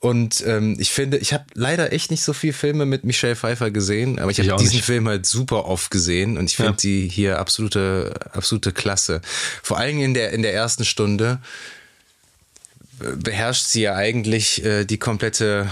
[0.00, 3.72] Und ähm, ich finde, ich habe leider echt nicht so viele Filme mit Michelle Pfeiffer
[3.72, 4.84] gesehen, aber ich, ich habe diesen nicht.
[4.84, 6.76] Film halt super oft gesehen und ich finde ja.
[6.76, 9.20] die hier absolute, absolute Klasse.
[9.62, 11.40] Vor allem in der, in der ersten Stunde
[12.98, 15.70] beherrscht sie ja eigentlich äh, die komplette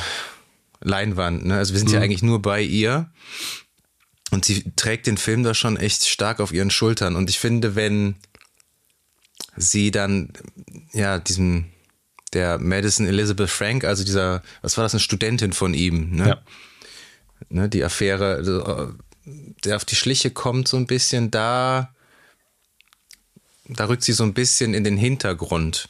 [0.81, 1.47] Leinwand.
[1.47, 1.57] Ne?
[1.57, 1.95] Also wir sind mhm.
[1.95, 3.11] ja eigentlich nur bei ihr.
[4.31, 7.15] Und sie trägt den Film da schon echt stark auf ihren Schultern.
[7.15, 8.17] Und ich finde, wenn
[9.57, 10.33] sie dann,
[10.93, 11.67] ja, diesem,
[12.33, 16.29] der Madison Elizabeth Frank, also dieser, was war das, eine Studentin von ihm, ne?
[16.29, 16.43] Ja.
[17.51, 18.95] Ne, die Affäre, also,
[19.65, 21.95] der auf die Schliche kommt so ein bisschen, da,
[23.69, 25.89] da rückt sie so ein bisschen in den Hintergrund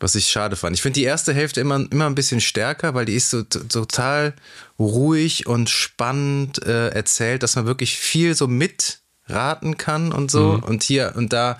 [0.00, 0.76] was ich schade fand.
[0.76, 4.34] Ich finde die erste Hälfte immer, immer ein bisschen stärker, weil die ist so total
[4.78, 10.54] ruhig und spannend äh, erzählt, dass man wirklich viel so mitraten kann und so.
[10.54, 10.62] Mhm.
[10.62, 11.58] Und hier und da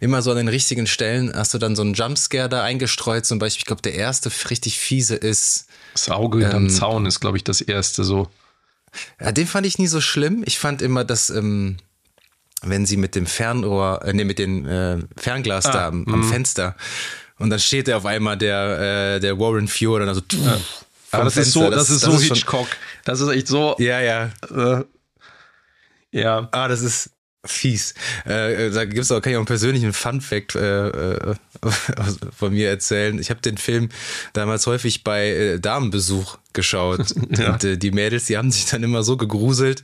[0.00, 3.24] immer so an den richtigen Stellen hast du dann so einen Jumpscare da eingestreut.
[3.24, 5.66] Zum Beispiel, ich glaube, der erste richtig fiese ist.
[5.92, 8.28] Das Auge ähm, am Zaun ist, glaube ich, das erste so.
[9.20, 10.42] Ja, den fand ich nie so schlimm.
[10.46, 11.30] Ich fand immer, dass.
[11.30, 11.76] Ähm,
[12.62, 16.20] wenn sie mit dem Fernrohr, äh, nee, mit dem äh, Fernglas ah, da am, am
[16.20, 16.24] mhm.
[16.24, 16.74] Fenster
[17.38, 20.22] und dann steht er auf einmal der, äh, der Warren Fuhr dann so.
[20.32, 20.60] Ja.
[21.12, 22.66] Aber das ist so, das, das ist so das Hitchcock.
[22.66, 23.76] Schon, das ist echt so.
[23.78, 24.30] Ja, ja.
[24.50, 24.84] Äh,
[26.10, 26.48] ja.
[26.50, 27.10] Ah, das ist
[27.48, 27.94] fies.
[28.24, 31.34] Äh, da gibt's auch, kann ich auch einen persönlichen Fun-Fact äh, äh,
[32.36, 33.18] von mir erzählen.
[33.18, 33.88] Ich habe den Film
[34.32, 37.14] damals häufig bei äh, Damenbesuch geschaut.
[37.38, 37.52] ja.
[37.52, 39.82] Und äh, die Mädels, die haben sich dann immer so gegruselt,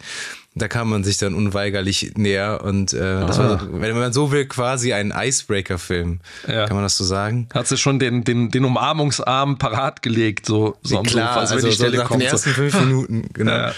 [0.55, 3.69] da kam man sich dann unweigerlich näher und äh, das war, ah.
[3.71, 6.21] wenn man so will, quasi ein Icebreaker-Film.
[6.47, 6.67] Ja.
[6.67, 7.49] Kann man das so sagen?
[7.55, 11.57] Hat sie schon den, den, den Umarmungsarm parat gelegt, so, so am Klar, Sofa, also,
[11.57, 12.21] wenn die Stelle so kommt.
[12.23, 13.71] In den ersten fünf Minuten, genau.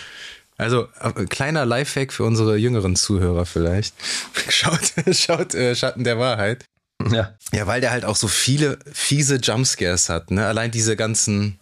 [0.58, 0.64] Ja.
[0.64, 3.94] Also äh, kleiner Lifehack für unsere jüngeren Zuhörer vielleicht.
[4.48, 6.64] Schaut, schaut äh, Schatten der Wahrheit.
[7.10, 7.34] Ja.
[7.52, 10.30] Ja, weil der halt auch so viele fiese Jumpscares hat.
[10.30, 10.46] Ne?
[10.46, 11.58] Allein diese ganzen,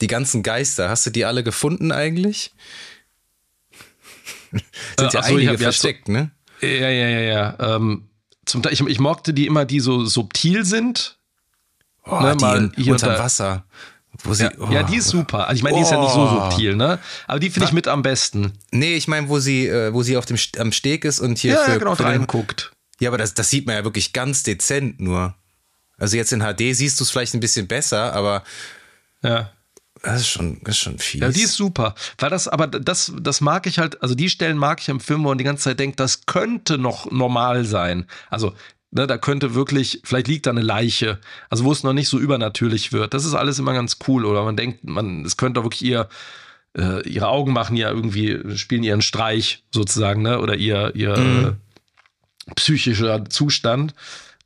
[0.00, 0.88] die ganzen Geister.
[0.88, 2.52] Hast du die alle gefunden eigentlich?
[4.52, 4.62] Sind
[4.98, 6.30] ja so, einige versteckt, ne?
[6.60, 7.76] Ja, ja, ja, ja.
[7.76, 8.08] Ähm,
[8.46, 11.18] zum Teil, ich, ich mochte die immer, die so subtil sind.
[12.04, 13.18] Oh, ne, mal hier unter da.
[13.18, 13.64] Wasser.
[14.32, 14.70] Sie, ja, oh.
[14.70, 15.48] ja, die ist super.
[15.48, 16.50] Also ich meine, die ist ja nicht so oh.
[16.50, 16.98] subtil, ne?
[17.26, 18.52] Aber die finde ich mit am besten.
[18.70, 21.54] Nee, ich meine, wo sie, äh, wo sie auf dem am Steg ist und hier
[21.54, 22.72] ja, für, genau, für reinguckt.
[23.00, 25.34] Ja, aber das, das sieht man ja wirklich ganz dezent nur.
[25.98, 28.42] Also jetzt in HD siehst du es vielleicht ein bisschen besser, aber
[29.22, 29.50] ja.
[30.02, 31.22] Das ist schon, das ist schon fies.
[31.22, 31.94] Ja, die ist super.
[32.18, 35.24] Weil das, aber das, das mag ich halt, also die Stellen mag ich im Film,
[35.24, 38.06] wo man die ganze Zeit denkt, das könnte noch normal sein.
[38.28, 38.54] Also,
[38.94, 41.18] ne, da könnte wirklich, vielleicht liegt da eine Leiche,
[41.50, 43.12] also wo es noch nicht so übernatürlich wird.
[43.12, 44.24] Das ist alles immer ganz cool.
[44.24, 46.08] Oder man denkt, man, es könnte wirklich ihr,
[46.78, 50.40] äh, ihre Augen machen ja irgendwie, spielen ihren Streich sozusagen, ne?
[50.40, 51.46] Oder ihr, ihr mhm.
[51.46, 53.94] äh, psychischer Zustand.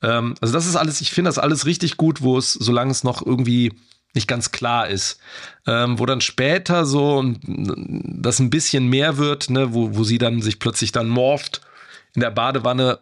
[0.03, 3.05] Ähm, also das ist alles, ich finde das alles richtig gut, wo es, solange es
[3.05, 3.73] noch irgendwie
[4.15, 5.21] nicht ganz klar ist.
[5.67, 10.41] Ähm, wo dann später so das ein bisschen mehr wird, ne, wo, wo sie dann
[10.41, 11.61] sich plötzlich dann morpht
[12.15, 13.01] in der Badewanne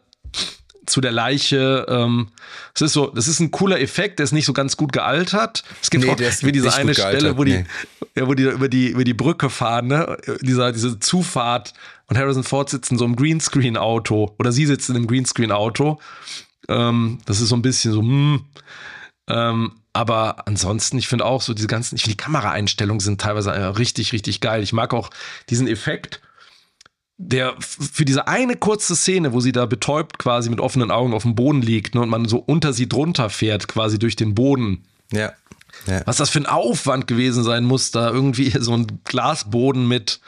[0.86, 1.86] zu der Leiche.
[1.88, 2.28] Ähm,
[2.74, 5.64] das ist so, das ist ein cooler Effekt, der ist nicht so ganz gut gealtert.
[5.82, 7.66] Es gibt nee, auch wie diese eine Stelle, wo die, nee.
[8.16, 10.16] ja, wo die über die über die Brücke fahren, ne?
[10.40, 11.72] Dieser diese Zufahrt
[12.06, 15.98] und Harrison Ford sitzt in so einem Greenscreen-Auto oder sie sitzt in einem Greenscreen-Auto.
[16.68, 18.44] Ähm, das ist so ein bisschen so, hm.
[19.28, 23.78] Ähm, aber ansonsten, ich finde auch so diese ganzen, ich finde die Kameraeinstellungen sind teilweise
[23.78, 24.62] richtig, richtig geil.
[24.62, 25.10] Ich mag auch
[25.48, 26.20] diesen Effekt,
[27.18, 31.22] der für diese eine kurze Szene, wo sie da betäubt quasi mit offenen Augen auf
[31.22, 34.84] dem Boden liegt ne, und man so unter sie drunter fährt, quasi durch den Boden.
[35.12, 35.32] Ja.
[35.86, 36.02] ja.
[36.04, 40.20] Was das für ein Aufwand gewesen sein muss, da irgendwie so ein Glasboden mit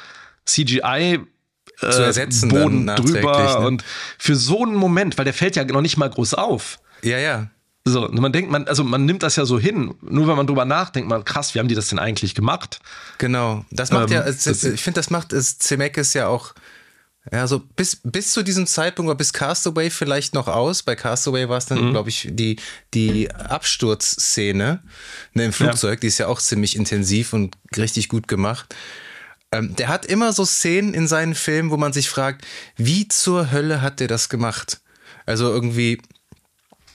[0.47, 1.21] CGI
[1.81, 3.67] äh, zu ersetzen Boden drüber ne?
[3.67, 3.85] und
[4.17, 6.79] für so einen Moment, weil der fällt ja noch nicht mal groß auf.
[7.03, 7.51] Ja, ja.
[7.85, 9.95] So, man denkt, man, also man nimmt das ja so hin.
[10.03, 12.81] Nur wenn man drüber nachdenkt, man, krass, wie haben die das denn eigentlich gemacht?
[13.19, 13.65] Genau.
[13.71, 16.55] Das macht ähm, ja, ich finde, das macht es Zemeckis ja auch,
[17.33, 20.83] ja, so bis, bis zu diesem Zeitpunkt, oder bis Castaway vielleicht noch aus.
[20.83, 21.91] Bei Castaway war es dann, mhm.
[21.91, 22.57] glaube ich, die,
[22.95, 24.83] die Absturzszene
[25.35, 26.01] ne, im Flugzeug, ja.
[26.01, 28.75] die ist ja auch ziemlich intensiv und richtig gut gemacht.
[29.53, 33.51] Ähm, der hat immer so Szenen in seinen Filmen, wo man sich fragt, wie zur
[33.51, 34.81] Hölle hat der das gemacht?
[35.27, 36.01] Also irgendwie,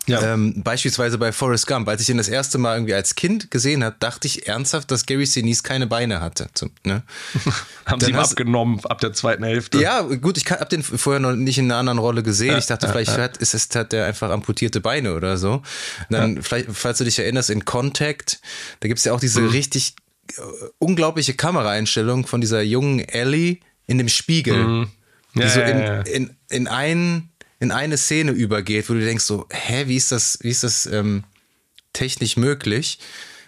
[0.05, 0.33] ja.
[0.33, 3.83] Ähm, beispielsweise bei Forrest Gump, als ich ihn das erste Mal irgendwie als Kind gesehen
[3.83, 6.49] habe, dachte ich ernsthaft, dass Gary Sinise keine Beine hatte.
[6.53, 7.03] Zum, ne?
[7.85, 9.81] Haben sie ihm abgenommen ab der zweiten Hälfte.
[9.81, 12.51] Ja, gut, ich habe den vorher noch nicht in einer anderen Rolle gesehen.
[12.51, 15.61] Ja, ich dachte, ja, vielleicht Hat, ist es, hat der einfach amputierte Beine oder so.
[16.09, 18.41] dann, vielleicht, falls du dich erinnerst, in Contact,
[18.81, 19.49] da gibt es ja auch diese mhm.
[19.49, 19.95] richtig
[20.31, 20.41] äh,
[20.79, 24.65] unglaubliche Kameraeinstellung von dieser jungen Ellie in dem Spiegel.
[24.65, 24.91] Mhm.
[25.35, 27.32] die so in, in, in einen
[27.63, 30.85] in eine Szene übergeht, wo du denkst so, hä, wie ist das, wie ist das
[30.85, 31.23] ähm,
[31.93, 32.99] technisch möglich?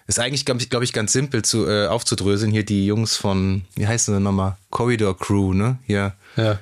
[0.07, 2.49] Ist eigentlich, glaube ich, glaub ich, ganz simpel zu, äh, aufzudröseln.
[2.49, 4.55] Hier die Jungs von, wie heißen sie nochmal?
[4.69, 5.79] Corridor Crew, ne?
[5.85, 6.13] Hier.
[6.37, 6.59] Ja.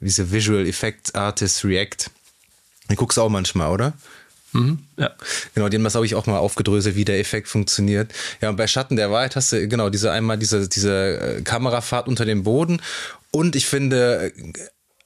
[0.00, 2.10] Diese Visual Effects Artists React.
[2.90, 3.94] Die guckst du auch manchmal, oder?
[4.52, 5.10] Mhm, ja.
[5.54, 8.12] Genau, den habe ich auch mal aufgedröselt, wie der Effekt funktioniert.
[8.42, 12.08] Ja, und bei Schatten der Wahrheit hast du genau diese einmal diese, diese äh, Kamerafahrt
[12.08, 12.82] unter dem Boden.
[13.30, 14.34] Und ich finde,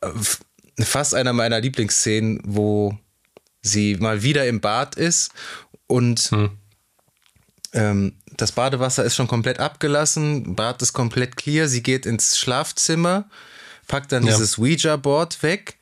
[0.00, 0.08] äh,
[0.78, 2.98] fast einer meiner Lieblingsszenen, wo
[3.60, 5.32] sie mal wieder im Bad ist
[5.86, 6.50] und hm.
[7.72, 13.28] ähm, das Badewasser ist schon komplett abgelassen, Bad ist komplett clear, sie geht ins Schlafzimmer,
[13.86, 14.32] packt dann ja.
[14.32, 15.78] dieses Ouija-Board weg,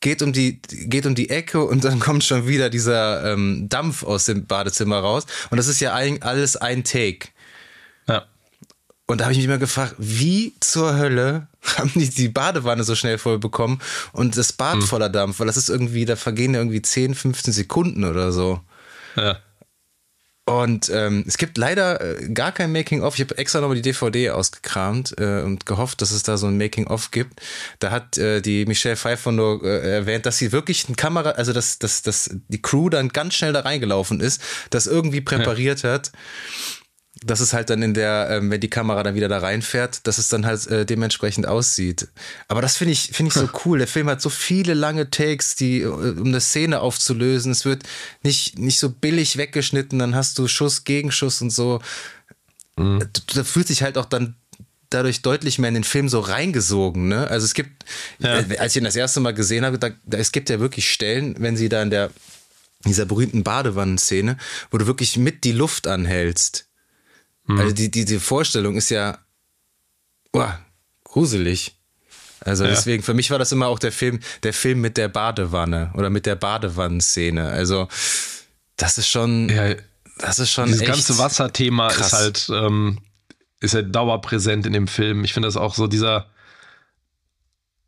[0.00, 4.02] geht um, die, geht um die Ecke und dann kommt schon wieder dieser ähm, Dampf
[4.02, 5.26] aus dem Badezimmer raus.
[5.50, 7.28] Und das ist ja ein, alles ein Take.
[9.10, 12.94] Und da habe ich mich immer gefragt, wie zur Hölle haben die die Badewanne so
[12.94, 13.80] schnell voll bekommen
[14.12, 14.82] und das Bad hm.
[14.82, 18.60] voller Dampf, weil das ist irgendwie, da vergehen ja irgendwie 10, 15 Sekunden oder so.
[19.16, 19.38] Ja.
[20.46, 23.14] Und ähm, es gibt leider äh, gar kein Making-of.
[23.14, 26.56] Ich habe extra nochmal die DVD ausgekramt äh, und gehofft, dass es da so ein
[26.56, 27.40] Making-of gibt.
[27.78, 31.52] Da hat äh, die Michelle Pfeiffer nur äh, erwähnt, dass sie wirklich eine Kamera, also
[31.52, 35.92] dass, dass, dass die Crew dann ganz schnell da reingelaufen ist, das irgendwie präpariert ja.
[35.92, 36.10] hat
[37.24, 40.18] dass es halt dann in der, ähm, wenn die Kamera dann wieder da reinfährt, dass
[40.18, 42.08] es dann halt äh, dementsprechend aussieht.
[42.48, 43.78] Aber das finde ich, finde ich so cool.
[43.78, 47.52] Der Film hat so viele lange Takes, die, äh, um eine Szene aufzulösen.
[47.52, 47.82] Es wird
[48.22, 51.80] nicht, nicht so billig weggeschnitten, dann hast du Schuss, Gegenschuss und so.
[52.76, 53.06] Mhm.
[53.34, 54.36] Da fühlt sich halt auch dann
[54.88, 57.08] dadurch deutlich mehr in den Film so reingesogen.
[57.08, 57.28] Ne?
[57.28, 57.84] Also es gibt,
[58.18, 58.40] ja.
[58.40, 60.90] Äh, als ich ihn das erste Mal gesehen habe, da, da, es gibt ja wirklich
[60.90, 62.10] Stellen, wenn sie da in der
[62.86, 64.38] dieser berühmten Badewannenszene,
[64.70, 66.69] wo du wirklich mit die Luft anhältst
[67.54, 67.60] Mhm.
[67.60, 69.18] Also die, die, die Vorstellung ist ja
[70.32, 70.44] oh,
[71.04, 71.76] gruselig.
[72.40, 72.70] Also ja.
[72.70, 76.08] deswegen, für mich war das immer auch der Film, der Film mit der Badewanne oder
[76.08, 77.48] mit der Badewannenszene.
[77.48, 77.88] Also
[78.76, 79.74] das ist schon, ja,
[80.18, 82.06] das ist schon Dieses ganze Wasserthema krass.
[82.06, 82.98] ist halt, ähm,
[83.60, 85.24] ist ja dauerpräsent in dem Film.
[85.24, 86.30] Ich finde das auch so dieser,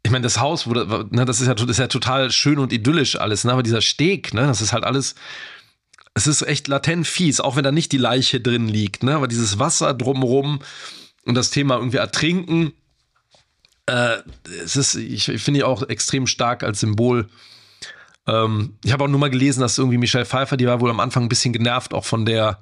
[0.02, 3.16] ich meine, das Haus, wo, ne, das ist ja, ist ja total schön und idyllisch
[3.16, 5.14] alles, ne, aber dieser Steg, ne, das ist halt alles,
[6.14, 9.14] es ist echt latent fies, auch wenn da nicht die Leiche drin liegt, ne?
[9.14, 10.60] Aber dieses Wasser drumrum
[11.24, 12.72] und das Thema irgendwie ertrinken,
[13.86, 14.18] äh,
[14.64, 17.28] es ist, ich, ich finde die auch extrem stark als Symbol.
[18.26, 21.00] Ähm, ich habe auch nur mal gelesen, dass irgendwie Michelle Pfeiffer, die war wohl am
[21.00, 22.58] Anfang ein bisschen genervt, auch von der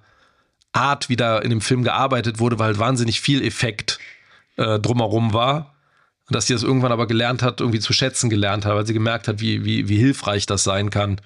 [0.72, 3.98] Art, wie da in dem Film gearbeitet wurde, weil halt wahnsinnig viel Effekt
[4.56, 5.74] äh, drumherum war.
[6.28, 8.92] Und dass sie das irgendwann aber gelernt hat, irgendwie zu schätzen gelernt hat, weil sie
[8.92, 11.20] gemerkt hat, wie, wie, wie hilfreich das sein kann.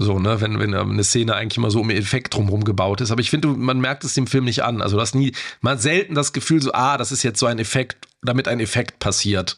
[0.00, 3.10] So, ne, wenn, wenn eine Szene eigentlich immer so um Effekt drumherum gebaut ist.
[3.10, 4.80] Aber ich finde, man merkt es dem Film nicht an.
[4.80, 7.58] Also, du hast nie, man selten das Gefühl, so, ah, das ist jetzt so ein
[7.58, 9.56] Effekt, damit ein Effekt passiert.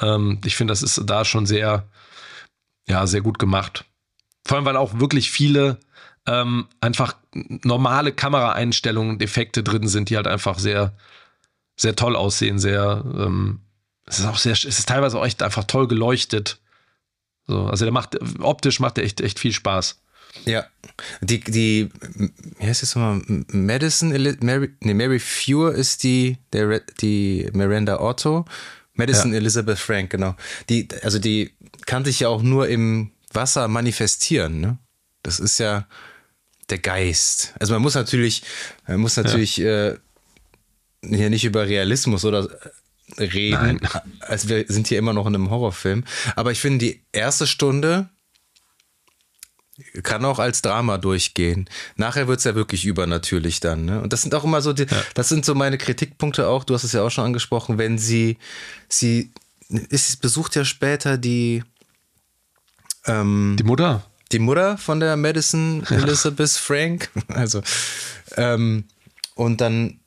[0.00, 1.86] Ähm, ich finde, das ist da schon sehr,
[2.86, 3.84] ja, sehr gut gemacht.
[4.44, 5.78] Vor allem, weil auch wirklich viele
[6.26, 10.92] ähm, einfach normale Kameraeinstellungen und Effekte drin sind, die halt einfach sehr,
[11.76, 13.60] sehr toll aussehen, sehr, ähm,
[14.06, 16.58] es ist auch sehr, es ist teilweise auch echt einfach toll geleuchtet.
[17.46, 20.00] So, also der macht, optisch macht er echt, echt viel Spaß.
[20.46, 20.64] Ja,
[21.20, 21.90] die, die,
[22.58, 23.22] wie heißt das nochmal?
[23.48, 28.46] Madison, Mary, nee, Mary Fewer ist die, der, die Miranda Otto.
[28.94, 29.38] Madison ja.
[29.38, 30.34] Elizabeth Frank, genau.
[30.68, 31.52] Die, also die
[31.86, 34.78] kann sich ja auch nur im Wasser manifestieren, ne?
[35.22, 35.86] Das ist ja
[36.70, 37.54] der Geist.
[37.60, 38.42] Also man muss natürlich,
[38.86, 39.90] man muss natürlich ja.
[39.90, 39.98] äh,
[41.04, 42.48] hier nicht über Realismus oder
[43.18, 43.80] reden.
[43.82, 43.90] Nein.
[44.20, 46.04] Also wir sind hier immer noch in einem Horrorfilm.
[46.36, 48.08] Aber ich finde, die erste Stunde
[50.02, 51.68] kann auch als Drama durchgehen.
[51.96, 53.84] Nachher wird es ja wirklich übernatürlich dann.
[53.84, 54.00] Ne?
[54.00, 55.02] Und das sind auch immer so, die, ja.
[55.14, 56.64] das sind so meine Kritikpunkte auch.
[56.64, 58.38] Du hast es ja auch schon angesprochen, wenn sie,
[58.88, 59.32] sie
[59.68, 61.64] ist, besucht ja später die,
[63.06, 64.04] ähm, die Mutter.
[64.30, 66.50] Die Mutter von der Madison Elizabeth.
[66.50, 67.10] Frank.
[67.28, 67.62] Also,
[68.36, 68.84] ähm,
[69.34, 70.00] und dann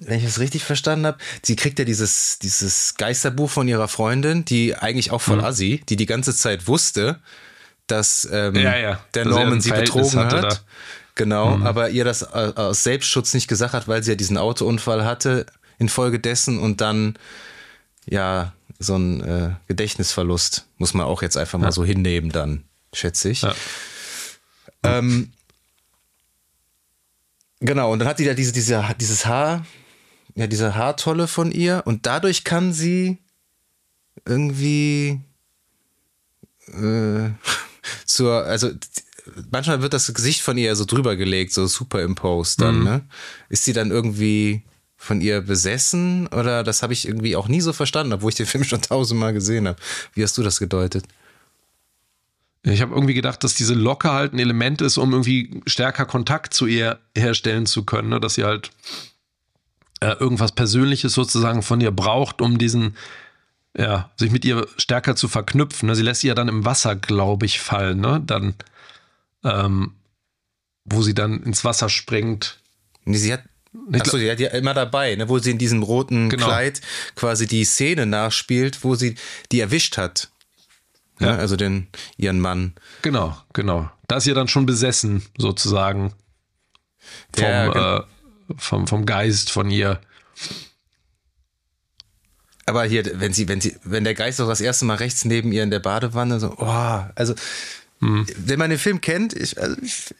[0.00, 4.44] wenn ich das richtig verstanden habe, sie kriegt ja dieses, dieses Geisterbuch von ihrer Freundin,
[4.44, 5.44] die eigentlich auch von mhm.
[5.44, 7.20] Assi, die die ganze Zeit wusste,
[7.86, 9.00] dass ähm, ja, ja.
[9.14, 10.32] der dass Norman sie betrogen hat.
[10.32, 10.58] Da.
[11.14, 11.66] Genau, mhm.
[11.66, 15.46] aber ihr das aus Selbstschutz nicht gesagt hat, weil sie ja diesen Autounfall hatte
[15.78, 17.18] infolgedessen und dann
[18.06, 20.66] ja so ein äh, Gedächtnisverlust.
[20.78, 23.46] Muss man auch jetzt einfach mal so hinnehmen, dann, schätze ich.
[24.82, 25.32] Ähm,
[27.60, 29.64] genau, und dann hat die da diese, diese, dieses Haar,
[30.36, 33.18] ja, diese Haartolle von ihr und dadurch kann sie
[34.24, 35.20] irgendwie
[36.68, 37.30] äh,
[38.04, 38.70] zur, also
[39.50, 43.04] manchmal wird das Gesicht von ihr so drüber gelegt, so superimposed dann, ne?
[43.48, 44.62] Ist sie dann irgendwie
[44.96, 48.46] von ihr besessen oder das habe ich irgendwie auch nie so verstanden, obwohl ich den
[48.46, 49.78] Film schon tausendmal gesehen habe.
[50.14, 51.04] Wie hast du das gedeutet?
[52.62, 56.52] Ich habe irgendwie gedacht, dass diese Locke halt ein Element ist, um irgendwie stärker Kontakt
[56.52, 58.18] zu ihr herstellen zu können, ne?
[58.18, 58.70] dass sie halt
[60.00, 62.96] äh, irgendwas Persönliches sozusagen von ihr braucht, um diesen,
[63.76, 65.86] ja, sich mit ihr stärker zu verknüpfen.
[65.88, 65.94] Ne?
[65.96, 68.22] Sie lässt sie ja dann im Wasser, glaube ich, fallen, ne?
[68.24, 68.54] Dann,
[69.44, 69.92] ähm,
[70.84, 72.58] wo sie dann ins Wasser springt.
[73.04, 73.42] Nee, sie hat
[73.92, 76.46] Achso, die hat ja immer dabei, ne, wo sie in diesem roten Genau.
[76.46, 76.80] Kleid
[77.14, 79.16] quasi die Szene nachspielt, wo sie
[79.52, 80.30] die erwischt hat.
[81.20, 81.28] Ja.
[81.32, 81.36] Ja.
[81.36, 82.74] also den, ihren Mann.
[83.02, 83.90] Genau, genau.
[84.08, 86.14] Da ist sie dann schon besessen, sozusagen.
[87.34, 88.02] Vom, Ja, gen- äh,
[88.56, 90.00] vom, vom Geist von ihr.
[92.66, 95.52] Aber hier, wenn sie, wenn sie, wenn der Geist doch das erste Mal rechts neben
[95.52, 97.34] ihr in der Badewanne, so, oh, also,
[98.00, 98.26] Hm.
[98.36, 100.12] wenn man den Film kennt, ich, also, ich,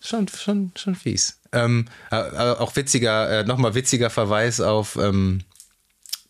[0.00, 1.40] schon, schon, schon, fies.
[1.52, 5.40] Ähm, aber auch witziger, äh, nochmal witziger Verweis auf ähm,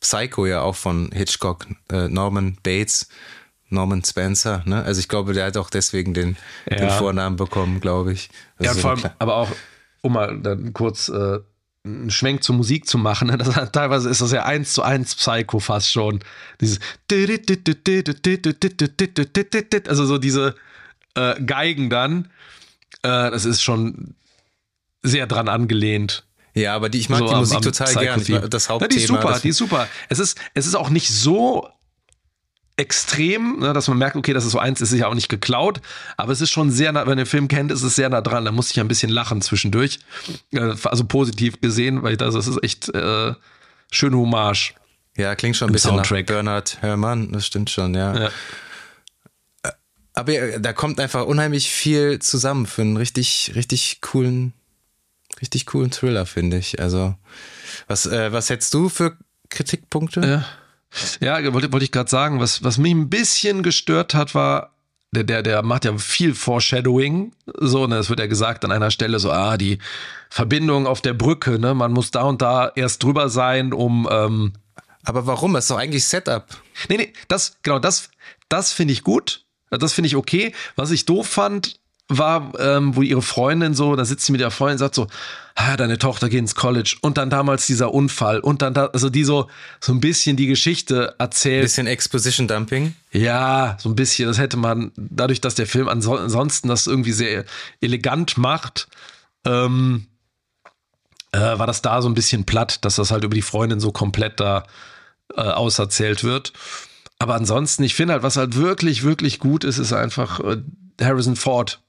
[0.01, 3.09] Psycho ja auch von Hitchcock, äh, Norman Bates,
[3.69, 4.85] Norman Spencer, ne?
[4.85, 6.37] Also ich glaube, der hat auch deswegen den,
[6.71, 6.91] den Ja.
[6.91, 8.31] Vornamen bekommen, glaube ich.
[8.59, 9.51] Das Ja, vor allem, aber auch,
[10.07, 11.39] um mal dann kurz äh,
[11.85, 15.15] einen Schwenk zur Musik zu machen, ne, das, teilweise ist das ja eins zu eins
[15.15, 16.21] Psycho fast schon.
[16.61, 16.81] Dieses
[19.89, 20.55] also so diese
[21.15, 22.25] äh, Geigen dann,
[23.03, 24.15] äh, das ist schon
[25.03, 26.25] sehr dran angelehnt.
[26.55, 28.03] Ja, aber die, ich mag so die am- Musik am total gern.
[28.03, 28.41] Ich Psycho-Theme.
[28.41, 28.89] mag das Ja, Hauptthema.
[28.89, 29.89] die ist super, die ist super.
[30.09, 31.69] Es ist, es ist auch nicht so
[32.77, 35.81] extrem, ne, dass man merkt, okay, das ist so eins, ist sicher auch nicht geklaut,
[36.17, 38.21] aber es ist schon sehr nah, wenn man den Film kennt, ist es sehr nah
[38.21, 38.45] dran.
[38.45, 39.99] Da muss ich ein bisschen lachen zwischendurch.
[40.53, 43.35] Äh, Also positiv gesehen, weil das, das ist echt äh,
[43.91, 44.75] schöne Hommage.
[45.17, 46.29] Ja, klingt schon ein bisschen Soundtrack.
[46.29, 48.15] nach Bernhard Herrmann, das stimmt schon, ja.
[48.25, 48.31] Ja.
[50.13, 54.53] Aber ja, da kommt einfach unheimlich viel zusammen für einen richtig, richtig coolen,
[55.41, 56.81] richtig coolen Thriller, finde ich.
[56.81, 57.15] Also,
[57.87, 59.17] was, äh, was hättest du für
[59.51, 60.21] Kritikpunkte?
[60.21, 60.45] Ja,
[61.21, 64.73] ja wollte, wollte ich gerade sagen, was, was mich ein bisschen gestört hat, war,
[65.13, 67.33] der, der, der macht ja viel Foreshadowing.
[67.59, 69.79] So, ne, es wird ja gesagt an einer Stelle so, ah, die
[70.31, 74.53] Verbindung auf der Brücke, ne, man muss da und da erst drüber sein, um, ähm,
[75.05, 75.55] Aber warum?
[75.55, 76.47] Das ist doch eigentlich Setup.
[76.89, 78.11] Nee, nee, das, genau, das,
[78.49, 79.45] das finde ich gut.
[79.71, 80.53] Das finde ich okay.
[80.75, 84.51] Was ich doof fand, war, ähm, wo ihre Freundin so, da sitzt sie mit ihrer
[84.51, 85.09] Freundin und sagt so,
[85.57, 89.11] ah, deine Tochter geht ins College und dann damals dieser Unfall und dann da, also
[89.11, 89.49] die so,
[89.81, 91.63] so ein bisschen die Geschichte erzählt.
[91.63, 92.95] Bisschen Exposition Dumping.
[93.11, 94.29] Ja, so ein bisschen.
[94.29, 97.45] Das hätte man, dadurch, dass der Film anso ansonsten das irgendwie sehr
[97.81, 98.87] elegant macht,
[99.45, 100.07] ähm,
[101.33, 103.91] äh, war das da so ein bisschen platt, dass das halt über die Freundin so
[103.91, 104.65] komplett da
[105.35, 106.53] äh, auserzählt wird.
[107.19, 110.59] Aber ansonsten, ich finde halt, was halt wirklich, wirklich gut ist, ist einfach äh,
[111.01, 111.81] Harrison Ford.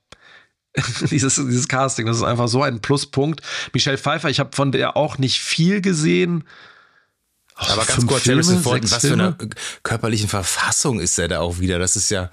[1.11, 3.41] dieses, dieses Casting, das ist einfach so ein Pluspunkt.
[3.73, 6.43] Michelle Pfeiffer, ich habe von der auch nicht viel gesehen.
[7.59, 9.35] Oh, Aber ganz kurz, Harrison Ford, was für eine
[9.83, 11.79] körperlichen Verfassung ist er da auch wieder?
[11.79, 12.29] Das ist ja,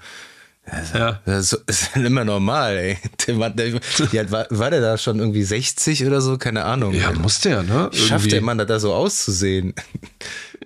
[0.93, 1.19] Ja.
[1.25, 2.97] das ist, immer normal, ey.
[3.25, 3.79] Der, Mann, der,
[4.11, 6.37] ja, war, war der da schon irgendwie 60 oder so?
[6.37, 6.93] Keine Ahnung.
[6.93, 7.15] Ja, ey.
[7.17, 7.89] muss der, ne?
[7.91, 8.29] Schafft Irgendwie.
[8.29, 9.73] der Mann da, da so auszusehen?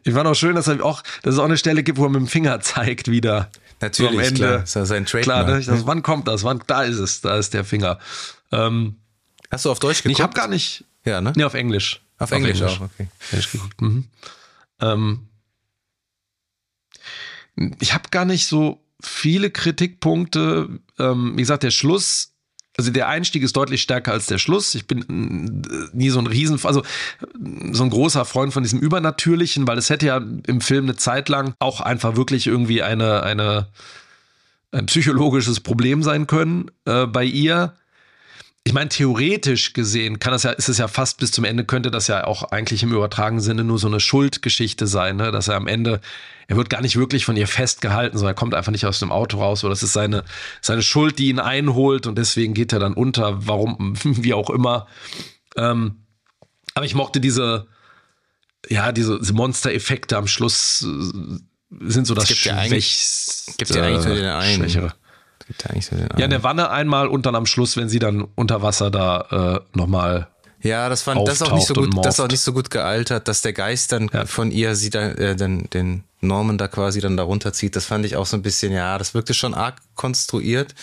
[0.03, 2.09] Ich fand auch schön, dass er auch, dass es auch eine Stelle gibt, wo er
[2.09, 3.49] mit dem Finger zeigt wieder.
[3.81, 4.39] Natürlich, so am Ende.
[4.39, 4.63] klar.
[4.63, 5.67] Ist ja sein Klar, Trademark.
[5.67, 5.73] ne?
[5.73, 6.43] das, wann kommt das?
[6.43, 7.99] Wann, da ist es, da ist der Finger.
[8.51, 8.97] Ähm,
[9.51, 10.19] Hast du auf Deutsch geguckt?
[10.19, 10.83] ich habe gar nicht.
[11.05, 11.33] Ja, ne?
[11.35, 12.01] Nee, auf Englisch.
[12.17, 13.07] Auf Englisch auch, okay.
[13.31, 13.81] Englisch geguckt.
[13.81, 14.05] Mhm.
[14.81, 15.27] Ähm,
[17.79, 20.79] ich habe gar nicht so viele Kritikpunkte.
[20.97, 22.33] Ähm, wie gesagt, der Schluss,
[22.79, 24.73] also der Einstieg ist deutlich stärker als der Schluss.
[24.73, 25.01] Ich bin
[25.69, 26.81] äh, nie so ein Riesen, also
[27.71, 31.27] so ein großer Freund von diesem Übernatürlichen, weil es hätte ja im Film eine Zeit
[31.27, 33.67] lang auch einfach wirklich irgendwie eine, eine,
[34.71, 37.73] ein psychologisches Problem sein können äh, bei ihr.
[38.69, 41.89] Ich meine, theoretisch gesehen kann das ja, ist es ja fast bis zum Ende, könnte
[41.89, 45.31] das ja auch eigentlich im übertragenen Sinne nur so eine Schuldgeschichte sein, ne?
[45.31, 46.01] dass er am Ende,
[46.47, 49.11] er wird gar nicht wirklich von ihr festgehalten, sondern er kommt einfach nicht aus dem
[49.11, 50.23] Auto raus oder das ist seine,
[50.61, 54.85] seine Schuld, die ihn einholt und deswegen geht er dann unter, warum, wie auch immer.
[55.57, 56.03] Ähm,
[56.75, 57.65] aber ich mochte diese,
[58.67, 63.51] ja, diese, Monster-Effekte am Schluss äh, sind so das Schwächste.
[63.57, 64.69] gibt ja eigentlich nur den einen.
[64.69, 64.93] Schwächere.
[65.49, 67.89] Gibt ja eigentlich so den Ja, in der Wanne einmal und dann am Schluss, wenn
[67.89, 70.27] sie dann unter Wasser da äh, nochmal
[70.61, 73.41] Ja, das fand das auch nicht so gut, das auch nicht so gut gealtert, dass
[73.41, 74.27] der Geist dann ja.
[74.27, 77.75] von ihr sie dann äh, den, den Norman da quasi dann darunter zieht.
[77.75, 80.75] Das fand ich auch so ein bisschen, ja, das wirkte schon arg konstruiert.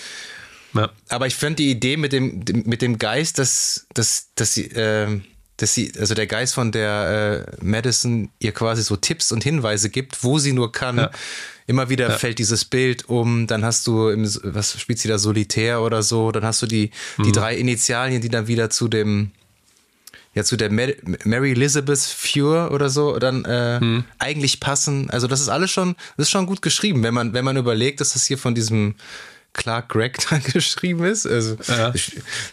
[0.75, 0.91] Ja.
[1.11, 5.21] Aber ich fand die Idee mit dem mit dem Geist, dass dass dass sie äh,
[5.59, 9.91] dass sie, also der Geist von der äh, Madison ihr quasi so Tipps und Hinweise
[9.91, 10.99] gibt, wo sie nur kann.
[10.99, 11.11] Ja.
[11.67, 12.17] Immer wieder ja.
[12.17, 16.31] fällt dieses Bild um, dann hast du, im, was spielt sie da, Solitär oder so,
[16.31, 17.25] dann hast du die, mhm.
[17.25, 19.33] die drei Initialien, die dann wieder zu dem,
[20.35, 24.05] ja, zu der Mary Elizabeth Fure oder so dann äh, mhm.
[24.19, 25.11] eigentlich passen.
[25.11, 28.01] Also das ist alles schon, das ist schon gut geschrieben, wenn man, wenn man überlegt,
[28.01, 28.95] dass das hier von diesem
[29.57, 31.27] Clark Gregg da geschrieben ist.
[31.27, 31.93] Also, ja.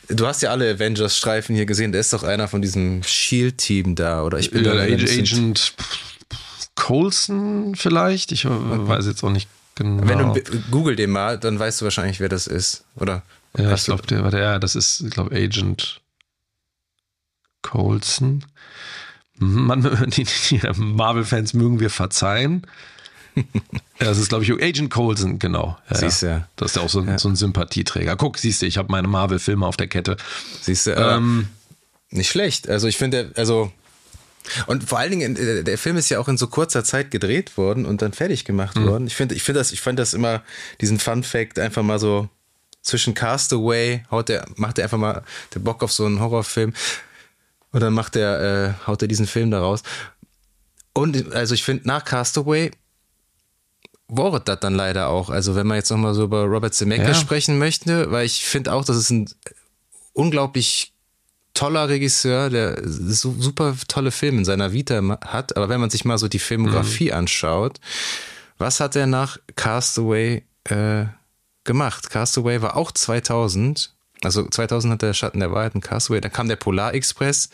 [0.07, 1.91] du hast ja alle Avengers-Streifen hier gesehen.
[1.91, 4.39] Der ist doch einer von diesem Shield-Team da, oder?
[4.39, 5.76] Ich bin ja, da Agent
[6.84, 8.34] Colson vielleicht.
[8.34, 10.05] Ich weiß jetzt auch nicht genau.
[10.05, 13.23] Wenn du google den mal, dann weißt du wahrscheinlich, wer das ist, oder?
[13.57, 16.01] Ja, ich glaube, der, ja, das ist, ich glaube, Agent
[17.61, 18.43] Colson.
[19.38, 22.67] Mhm, man, die, die Marvel-Fans mögen wir verzeihen
[23.99, 25.77] das ist, glaube ich, Agent Coulson, genau.
[25.89, 26.27] Ja, siehst du.
[26.27, 26.47] Ja.
[26.55, 27.17] Das ist ja auch so ein, ja.
[27.17, 28.15] so ein Sympathieträger.
[28.15, 30.17] Guck, siehst du, ich habe meine Marvel-Filme auf der Kette.
[30.61, 31.47] Siehst du, ähm,
[32.11, 32.69] nicht schlecht.
[32.69, 33.71] Also ich finde, also
[34.67, 37.57] und vor allen Dingen, äh, der Film ist ja auch in so kurzer Zeit gedreht
[37.57, 38.87] worden und dann fertig gemacht mhm.
[38.87, 39.07] worden.
[39.07, 40.43] Ich finde, ich finde das, ich fand das immer,
[40.81, 42.29] diesen Fun Fact einfach mal so
[42.81, 45.23] zwischen Castaway, haut der, macht er einfach mal
[45.53, 46.73] der Bock auf so einen Horrorfilm
[47.71, 49.83] und dann macht er, äh, haut er diesen Film da raus.
[50.93, 52.71] Und also ich finde, nach Castaway
[54.07, 55.29] war das dann leider auch.
[55.29, 57.13] Also wenn man jetzt nochmal so über Robert Zemeckis ja.
[57.15, 59.29] sprechen möchte, weil ich finde auch, das ist ein
[60.13, 60.92] unglaublich
[61.54, 65.56] toller Regisseur, der super tolle Filme in seiner Vita hat.
[65.56, 67.18] Aber wenn man sich mal so die Filmografie mhm.
[67.18, 67.80] anschaut,
[68.58, 71.06] was hat er nach Castaway äh,
[71.64, 72.10] gemacht?
[72.10, 73.93] Castaway war auch 2000.
[74.24, 76.22] Also 2000 hat der Schatten der Wahrheit in Castaway.
[76.22, 77.49] Dann kam der Polar Express.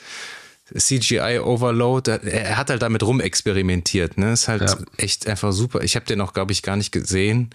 [0.78, 4.34] CGI Overload, er hat halt damit rumexperimentiert, ne?
[4.34, 4.78] Ist halt ja.
[4.98, 5.82] echt einfach super.
[5.82, 7.50] Ich habe den auch, glaube ich, gar nicht gesehen.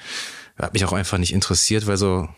[0.58, 2.28] Hat mich auch einfach nicht interessiert, weil so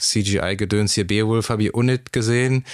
[0.00, 2.64] CGI-Gedöns hier Beowulf habe ich unnit gesehen.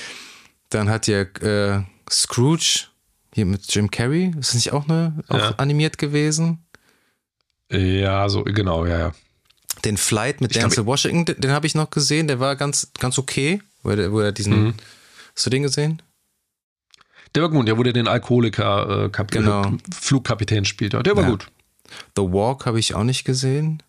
[0.70, 2.86] Dann hat ja äh, Scrooge
[3.34, 5.54] hier mit Jim Carrey, ist das nicht auch eine auch ja.
[5.56, 6.64] animiert gewesen?
[7.70, 9.12] Ja, so genau, ja, ja.
[9.84, 13.18] Den Flight mit Denzel Washington, den, den habe ich noch gesehen, der war ganz ganz
[13.18, 14.74] okay, wo er, wo er diesen mhm.
[15.34, 16.02] Hast du den gesehen?
[17.34, 19.72] Der war gut, der wurde den Alkoholiker äh, Kap genau.
[19.90, 20.92] Flugkapitän spielt.
[20.92, 21.30] Der war ja.
[21.30, 21.46] gut.
[22.16, 23.82] The Walk habe ich auch nicht gesehen.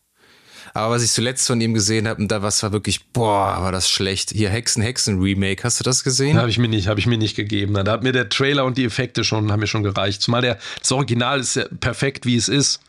[0.73, 3.89] Aber was ich zuletzt von ihm gesehen habe, da was war wirklich, boah, war das
[3.89, 4.31] schlecht.
[4.31, 6.37] Hier Hexen, Hexen Remake, hast du das gesehen?
[6.37, 7.73] Habe ich mir nicht, habe ich mir nicht gegeben.
[7.73, 10.21] Da hat mir der Trailer und die Effekte schon, haben mir schon gereicht.
[10.21, 12.79] Zumal der, das Original ist ja perfekt, wie es ist.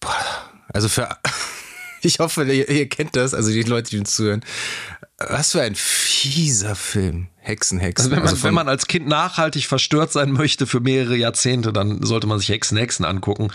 [0.00, 0.14] Boah,
[0.68, 1.08] also für,
[2.02, 4.44] ich hoffe, ihr, ihr kennt das, also die Leute, die uns zuhören.
[5.28, 7.28] Was für ein fieser Film.
[7.42, 8.04] Hexen, Hexen.
[8.04, 11.72] Also wenn, man, also wenn man als Kind nachhaltig verstört sein möchte für mehrere Jahrzehnte,
[11.72, 13.50] dann sollte man sich Hexen, Hexen angucken.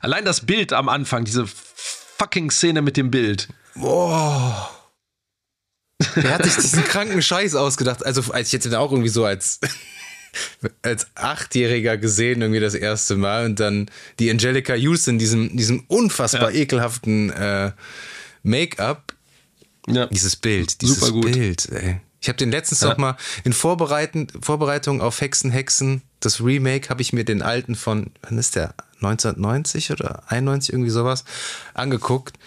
[0.00, 1.46] Allein das Bild am Anfang, diese
[2.20, 3.48] fucking Szene mit dem Bild.
[3.74, 4.70] Boah.
[6.14, 8.04] Wer hat sich diesen kranken Scheiß ausgedacht?
[8.04, 9.60] Also, als ich jetzt auch irgendwie so als,
[10.82, 16.52] als Achtjähriger gesehen, irgendwie das erste Mal und dann die Angelica Houston, diesem, diesem unfassbar
[16.52, 16.60] ja.
[16.60, 17.72] ekelhaften äh,
[18.42, 19.14] Make-up
[19.88, 20.06] ja.
[20.06, 21.32] Dieses Bild, dieses Super gut.
[21.32, 22.00] Bild, ey.
[22.20, 22.88] Ich habe den letztens ja.
[22.88, 28.10] noch mal in Vorbereitung auf Hexen, Hexen, das Remake, habe ich mir den alten von,
[28.22, 28.74] wann ist der?
[28.96, 31.24] 1990 oder 91, irgendwie sowas,
[31.72, 32.38] angeguckt.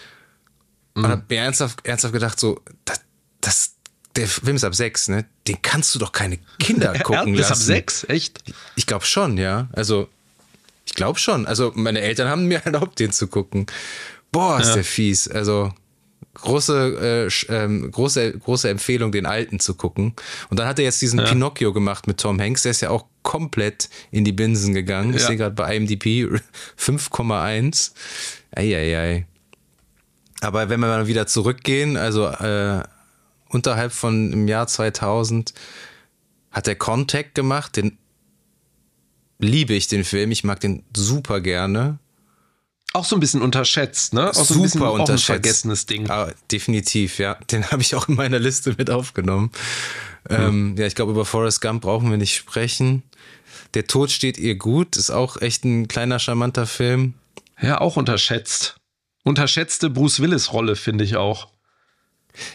[0.94, 1.04] Mhm.
[1.04, 3.00] Und habe mir ernsthaft, ernsthaft gedacht, so, das,
[3.40, 3.74] das,
[4.14, 5.24] der Film ist ab sechs, ne?
[5.48, 7.40] Den kannst du doch keine Kinder gucken lassen.
[7.40, 8.04] Ist ab sechs?
[8.08, 8.44] Echt?
[8.76, 9.68] Ich glaube schon, ja.
[9.72, 10.08] Also,
[10.84, 11.46] ich glaube schon.
[11.46, 13.66] Also, meine Eltern haben mir erlaubt, den zu gucken.
[14.30, 14.74] Boah, ist ja.
[14.74, 15.26] der fies.
[15.26, 15.72] Also,
[16.34, 20.14] große, äh, ähm, große, große Empfehlung, den alten zu gucken.
[20.50, 21.24] Und dann hat er jetzt diesen ja.
[21.24, 22.62] Pinocchio gemacht mit Tom Hanks.
[22.62, 25.10] Der ist ja auch komplett in die Binsen gegangen.
[25.10, 25.16] Ja.
[25.16, 26.28] Ich sehe gerade bei IMDb
[26.78, 27.92] 5,1.
[28.54, 29.26] Eieiei.
[30.40, 32.82] Aber wenn wir mal wieder zurückgehen, also äh,
[33.48, 35.54] unterhalb von im Jahr 2000
[36.50, 37.76] hat er Contact gemacht.
[37.76, 37.98] Den
[39.38, 40.30] liebe ich den Film.
[40.30, 41.98] Ich mag den super gerne.
[42.94, 44.30] Auch so ein bisschen unterschätzt, ne?
[44.30, 45.30] Auch so ein bisschen Super unterschätzt.
[45.30, 46.08] Ein vergessenes Ding.
[46.08, 47.34] Ah, definitiv, ja.
[47.50, 49.50] Den habe ich auch in meiner Liste mit aufgenommen.
[50.30, 50.36] Mhm.
[50.36, 53.02] Ähm, ja, ich glaube, über Forrest Gump brauchen wir nicht sprechen.
[53.74, 57.14] Der Tod steht ihr gut, ist auch echt ein kleiner, charmanter Film.
[57.60, 58.76] Ja, auch unterschätzt.
[59.24, 61.48] Unterschätzte Bruce Willis-Rolle, finde ich auch.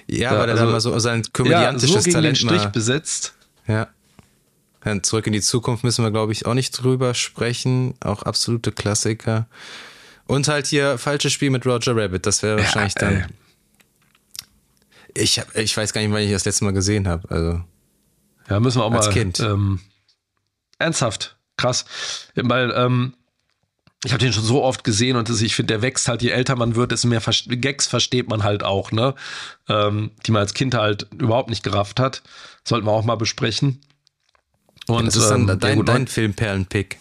[0.07, 2.69] Ja, weil er also, dann mal so sein komödiantisches ja, so Talent den Strich mal,
[2.69, 3.33] besetzt.
[3.67, 3.89] Ja.
[4.81, 7.95] Dann zurück in die Zukunft müssen wir, glaube ich, auch nicht drüber sprechen.
[7.99, 9.47] Auch absolute Klassiker.
[10.29, 12.27] Und halt hier falsches Spiel mit Roger Rabbit.
[12.27, 13.25] Das wäre wahrscheinlich ja, dann.
[15.15, 17.27] Ich, hab, ich weiß gar nicht, wann ich das letzte Mal gesehen habe.
[17.31, 17.63] Also.
[18.47, 19.13] Ja, müssen wir auch als mal.
[19.13, 19.39] Kind.
[19.39, 19.79] Ähm,
[20.77, 21.85] ernsthaft, krass.
[22.35, 23.15] Weil, ähm,
[24.05, 26.29] ich habe den schon so oft gesehen und das, ich finde, der wächst halt, je
[26.29, 29.15] älter man wird, desto mehr Gags versteht man halt auch, ne?
[29.67, 32.21] Ähm, die man als Kind halt überhaupt nicht gerafft hat.
[32.63, 33.81] Sollten wir auch mal besprechen.
[34.85, 36.99] Und das ist dann ähm, dein, dein Filmperlen-Pick.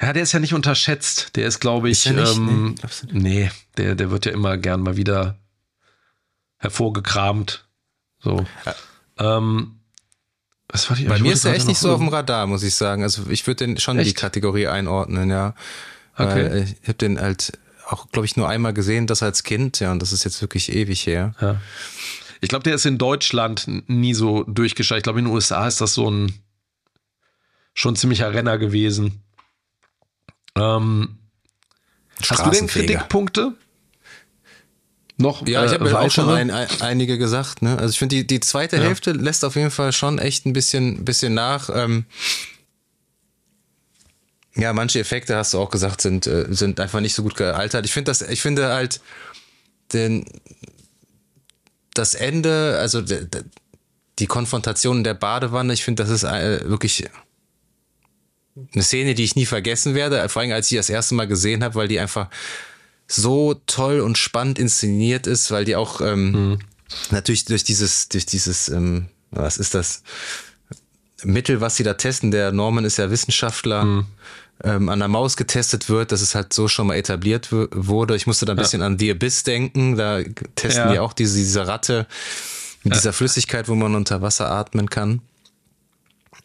[0.00, 1.34] Ja, der ist ja nicht unterschätzt.
[1.36, 2.74] Der ist, glaube ich, ist nicht, ähm,
[3.10, 3.20] nee.
[3.20, 5.38] nee, der, der wird ja immer gern mal wieder
[6.58, 7.66] hervorgekramt.
[8.20, 8.46] So.
[8.64, 9.36] Ja.
[9.38, 9.80] Ähm,
[10.68, 12.74] was war die, Bei mir ist er echt nicht so auf dem Radar, muss ich
[12.74, 13.02] sagen.
[13.02, 14.06] Also ich würde den schon echt?
[14.06, 15.54] in die Kategorie einordnen, ja.
[16.16, 16.64] Okay.
[16.82, 17.52] ich habe den halt
[17.86, 20.72] auch, glaube ich, nur einmal gesehen, das als Kind, ja, und das ist jetzt wirklich
[20.72, 21.34] ewig her.
[21.40, 21.60] Ja.
[22.40, 24.98] Ich glaube, der ist in Deutschland nie so durchgescheit.
[24.98, 26.34] Ich glaube, in den USA ist das so ein
[27.72, 29.22] schon ziemlicher Renner gewesen.
[30.58, 31.18] Ähm,
[32.28, 33.54] hast du denn Kritikpunkte?
[35.18, 37.60] noch Ja, ich habe ja auch schon ein, ein, einige gesagt.
[37.60, 37.76] Ne?
[37.76, 38.82] Also ich finde, die, die zweite ja.
[38.82, 41.68] Hälfte lässt auf jeden Fall schon echt ein bisschen, bisschen nach.
[41.74, 42.06] Ähm,
[44.54, 47.84] ja, manche Effekte, hast du auch gesagt, sind, äh, sind einfach nicht so gut gealtert.
[47.84, 49.00] Ich finde das, ich finde halt
[49.92, 50.24] den,
[51.94, 57.08] das Ende, also die Konfrontation in der Badewanne, ich finde, das ist äh, wirklich
[58.72, 61.62] eine Szene, die ich nie vergessen werde, vor allem als ich das erste Mal gesehen
[61.62, 62.28] habe, weil die einfach
[63.06, 66.58] so toll und spannend inszeniert ist, weil die auch ähm, mhm.
[67.10, 70.02] natürlich durch dieses, durch dieses, ähm, was ist das?
[71.24, 74.06] Mittel, was sie da testen, der Norman ist ja Wissenschaftler, mhm.
[74.62, 78.14] ähm, an der Maus getestet wird, dass es halt so schon mal etabliert wurde.
[78.14, 80.20] Ich musste da ein bisschen an The Abyss denken, da
[80.54, 80.92] testen ja.
[80.92, 82.06] die auch diese, diese Ratte
[82.84, 83.00] mit ja.
[83.00, 85.22] dieser Flüssigkeit, wo man unter Wasser atmen kann.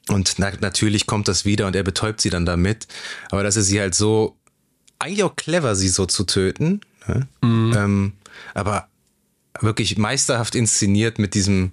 [0.09, 2.87] Und na, natürlich kommt das wieder und er betäubt sie dann damit.
[3.29, 4.37] Aber dass er sie halt so
[4.99, 6.81] eigentlich auch clever, sie so zu töten.
[7.07, 7.27] Ne?
[7.41, 7.73] Mhm.
[7.75, 8.13] Ähm,
[8.53, 8.87] aber
[9.59, 11.71] wirklich meisterhaft inszeniert mit diesem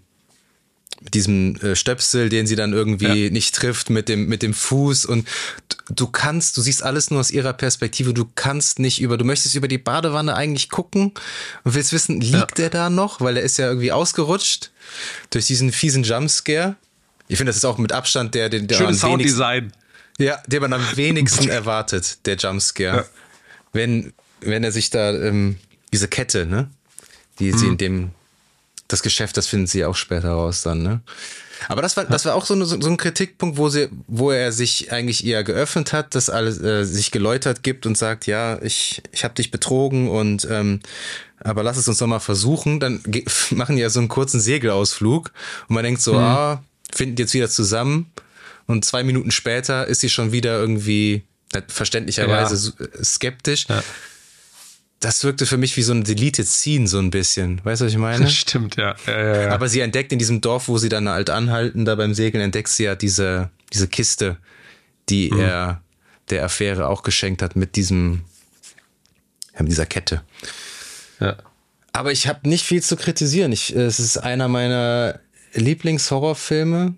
[1.03, 3.31] mit diesem äh, Stöpsel, den sie dann irgendwie ja.
[3.31, 5.27] nicht trifft, mit dem, mit dem Fuß und
[5.89, 9.55] du kannst, du siehst alles nur aus ihrer Perspektive, du kannst nicht über, du möchtest
[9.55, 11.13] über die Badewanne eigentlich gucken
[11.65, 12.47] und willst wissen, liegt ja.
[12.57, 13.21] der da noch?
[13.21, 14.73] Weil er ist ja irgendwie ausgerutscht
[15.31, 16.77] durch diesen fiesen Jumpscare.
[17.31, 19.73] Ich finde, das ist auch mit Abstand der, der, der Schönes Sounddesign.
[20.19, 22.97] Ja, der man am wenigsten erwartet, der Jumpscare.
[22.99, 23.05] Ja
[23.73, 25.57] wenn, wenn er sich da, ähm,
[25.93, 26.71] diese Kette, ne?
[27.39, 27.59] Die mhm.
[27.59, 28.11] sie in dem,
[28.89, 31.01] das Geschäft, das finden sie auch später raus dann, ne?
[31.69, 34.51] Aber das war, das war auch so, eine, so ein Kritikpunkt, wo sie, wo er
[34.51, 39.03] sich eigentlich eher geöffnet hat, dass alles äh, sich geläutert gibt und sagt, ja, ich,
[39.13, 40.81] ich habe dich betrogen und ähm,
[41.39, 42.81] aber lass es uns doch mal versuchen.
[42.81, 43.03] Dann
[43.51, 45.33] machen die ja so einen kurzen Segelausflug
[45.69, 46.19] und man denkt so, mhm.
[46.21, 46.65] ah,
[46.95, 48.11] finden jetzt wieder zusammen
[48.67, 51.25] und zwei Minuten später ist sie schon wieder irgendwie
[51.69, 53.05] verständlicherweise ja.
[53.05, 53.67] skeptisch.
[53.69, 53.83] Ja.
[55.01, 57.61] Das wirkte für mich wie so ein Deleted Scene, so ein bisschen.
[57.65, 58.29] Weißt du, was ich meine?
[58.31, 58.95] Stimmt, ja.
[59.07, 59.49] ja.
[59.49, 62.69] Aber sie entdeckt in diesem Dorf, wo sie dann halt anhalten, da beim Segeln, entdeckt
[62.69, 64.37] sie ja diese, diese Kiste,
[65.09, 65.41] die mhm.
[65.41, 65.83] er
[66.29, 68.21] der Affäre auch geschenkt hat mit diesem,
[69.59, 70.23] mit dieser Kette.
[71.19, 71.37] Ja.
[71.93, 73.53] Aber ich habe nicht viel zu kritisieren.
[73.53, 75.19] Ich, es ist einer meiner
[75.53, 76.95] Lieblingshorrorfilme.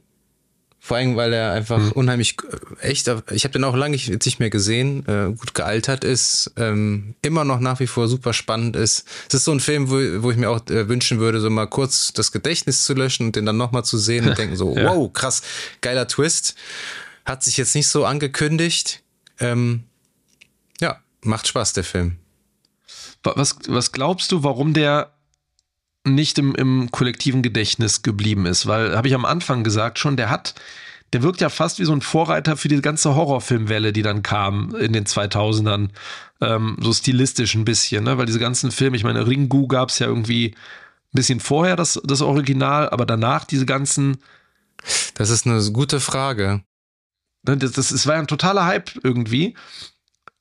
[0.84, 1.92] Vor allem, weil er einfach mhm.
[1.92, 2.36] unheimlich
[2.80, 7.44] echt, ich habe den auch lange nicht mehr gesehen, äh, gut gealtert ist, ähm, immer
[7.44, 9.06] noch nach wie vor super spannend ist.
[9.28, 11.68] Es ist so ein Film, wo, wo ich mir auch äh, wünschen würde, so mal
[11.68, 14.92] kurz das Gedächtnis zu löschen und den dann nochmal zu sehen und denken so, ja.
[14.92, 15.42] wow, krass,
[15.82, 16.56] geiler Twist.
[17.24, 19.04] Hat sich jetzt nicht so angekündigt.
[19.38, 19.84] Ähm,
[20.80, 22.16] ja, macht Spaß, der Film.
[23.22, 25.12] Was, was glaubst du, warum der
[26.04, 30.30] nicht im, im kollektiven Gedächtnis geblieben ist, weil, habe ich am Anfang gesagt schon, der
[30.30, 30.54] hat,
[31.12, 34.74] der wirkt ja fast wie so ein Vorreiter für die ganze Horrorfilmwelle, die dann kam
[34.74, 35.90] in den 2000ern,
[36.40, 38.18] ähm, so stilistisch ein bisschen, ne?
[38.18, 40.54] weil diese ganzen Filme, ich meine, Ringu gab es ja irgendwie
[41.12, 44.18] ein bisschen vorher, das, das Original, aber danach diese ganzen.
[45.14, 46.62] Das ist eine gute Frage.
[47.46, 49.54] Ne, das, das, das war ja ein totaler Hype irgendwie.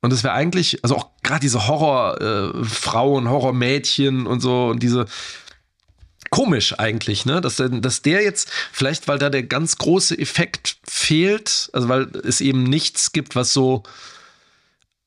[0.02, 5.06] Und es wäre eigentlich, also auch gerade diese Horrorfrauen, äh, Horrormädchen und so und diese,
[6.32, 7.42] komisch eigentlich, ne?
[7.42, 12.42] Dass, dass der jetzt, vielleicht weil da der ganz große Effekt fehlt, also weil es
[12.42, 13.84] eben nichts gibt, was so.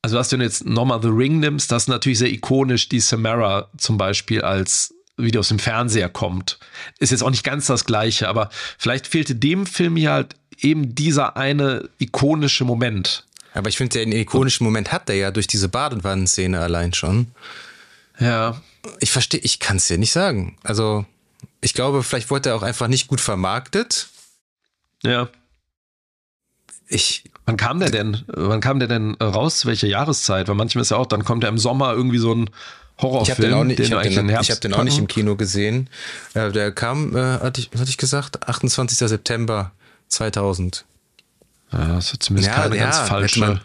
[0.03, 3.71] Also, was du jetzt nochmal The Ring nimmst, das ist natürlich sehr ikonisch, die Samara
[3.79, 6.59] zum Beispiel als die aus dem Fernseher kommt.
[6.99, 10.95] Ist jetzt auch nicht ganz das Gleiche, aber vielleicht fehlte dem Film hier halt eben
[10.95, 13.25] dieser eine ikonische Moment.
[13.55, 17.29] Aber ich finde, den ikonischen Moment hat er ja durch diese Badewannenszene allein schon.
[18.19, 18.61] Ja.
[19.01, 20.59] Ich verstehe, ich kann es dir nicht sagen.
[20.65, 21.07] Also,
[21.61, 24.09] ich glaube, vielleicht wurde er auch einfach nicht gut vermarktet.
[25.03, 25.29] Ja.
[26.89, 27.25] Ich.
[27.47, 28.23] Wann kam der denn?
[28.29, 29.67] Wann kam der denn raus?
[29.67, 30.49] Welche Jahreszeit?
[30.49, 32.51] Weil manchmal ist ja auch, dann kommt er im Sommer irgendwie so ein
[33.01, 33.25] Horrorfilm.
[33.25, 35.09] Ich habe den auch nicht, den ich hab den, ich hab den auch nicht im
[35.09, 35.91] Kino gesehen.
[36.35, 38.97] Äh, der kam, äh, hatte ich, hatte ich gesagt, 28.
[38.99, 39.73] September
[40.09, 40.85] 2000.
[41.73, 43.41] Ja, das ist zumindest Ja, keine ja, ganz falsche.
[43.41, 43.61] man-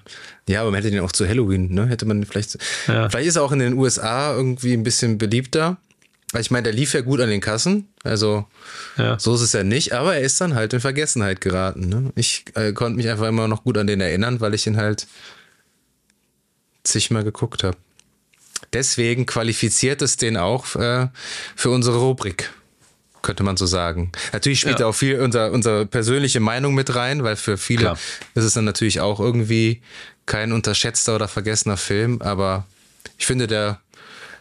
[0.48, 1.86] Ja, aber man hätte den auch zu Halloween, ne?
[1.88, 2.58] Hätte man vielleicht.
[2.88, 3.08] Ja.
[3.10, 5.78] Vielleicht ist er auch in den USA irgendwie ein bisschen beliebter.
[6.38, 7.88] Ich meine, der lief ja gut an den Kassen.
[8.04, 8.46] Also
[8.98, 9.18] ja.
[9.18, 11.90] so ist es ja nicht, aber er ist dann halt in Vergessenheit geraten.
[11.90, 12.12] Ne?
[12.16, 15.08] Ich äh, konnte mich einfach immer noch gut an den erinnern, weil ich ihn halt
[16.84, 17.78] zigmal geguckt habe.
[18.74, 21.08] Deswegen qualifiziert es den auch äh,
[21.56, 22.52] für unsere Rubrik,
[23.24, 24.12] könnte man so sagen.
[24.32, 24.86] Natürlich spielt Ja.
[24.86, 27.98] da auch viel unser, unsere persönliche Meinung mit rein, weil für viele Klar.
[28.36, 29.82] ist es dann natürlich auch irgendwie
[30.28, 32.68] kein unterschätzter oder vergessener Film, aber
[33.18, 33.82] ich finde, der,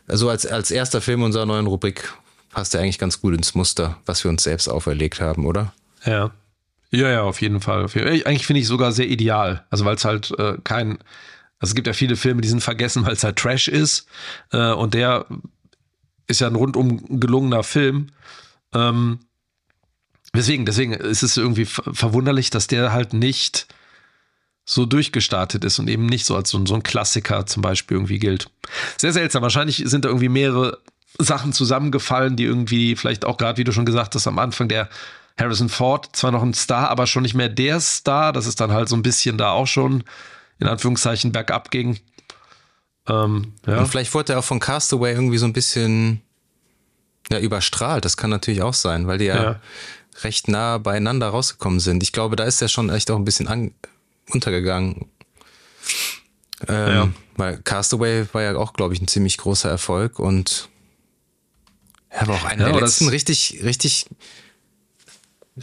[0.08, 2.12] also als, als erster Film unserer neuen Rubrik
[2.50, 5.72] passt er eigentlich ganz gut ins Muster, was wir uns selbst auferlegt haben, oder?
[6.04, 6.32] Ja.
[6.90, 7.84] Ja, ja, auf jeden Fall.
[7.84, 9.66] Eigentlich finde ich sogar sehr ideal.
[9.68, 10.92] Also weil es halt äh, kein,
[11.58, 14.06] also es gibt ja viele Filme, die sind vergessen, weil es halt Trash ist.
[14.52, 15.26] Äh, und der
[16.26, 18.06] ist ja ein rundum gelungener Film.
[18.72, 19.18] Ähm,
[20.34, 23.66] deswegen, deswegen ist es irgendwie ver- verwunderlich, dass der halt nicht
[24.70, 27.96] so durchgestartet ist und eben nicht so als so, ein- so ein Klassiker zum Beispiel
[27.96, 28.50] irgendwie gilt.
[28.98, 29.42] Sehr seltsam.
[29.42, 30.78] Wahrscheinlich sind da irgendwie mehrere
[31.18, 34.90] Sachen zusammengefallen, die irgendwie vielleicht auch gerade, wie du schon gesagt hast, am Anfang der
[35.38, 38.70] Harrison Ford zwar noch ein Star, aber schon nicht mehr der Star, dass es dann
[38.72, 40.04] halt so ein bisschen da auch schon
[40.58, 41.98] in Anführungszeichen bergab ging.
[43.08, 43.78] Ähm, ja.
[43.78, 46.20] Und vielleicht wurde er auch von Castaway irgendwie so ein bisschen
[47.30, 48.04] ja, überstrahlt.
[48.04, 49.60] Das kann natürlich auch sein, weil die ja, Ja.
[50.24, 52.02] recht nah beieinander rausgekommen sind.
[52.02, 53.72] Ich glaube, da ist er schon echt auch ein bisschen an,
[54.30, 55.06] untergegangen.
[56.66, 57.08] Ähm, Ja.
[57.36, 60.68] Weil Castaway war ja auch, glaube ich, ein ziemlich großer Erfolg und
[62.08, 64.06] er war auch eine Ja, der letzten richtig, richtig,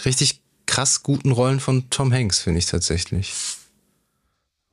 [0.05, 3.34] richtig krass guten Rollen von Tom Hanks, finde ich tatsächlich.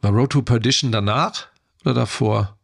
[0.01, 1.49] War Road to Perdition danach
[1.85, 2.57] oder davor?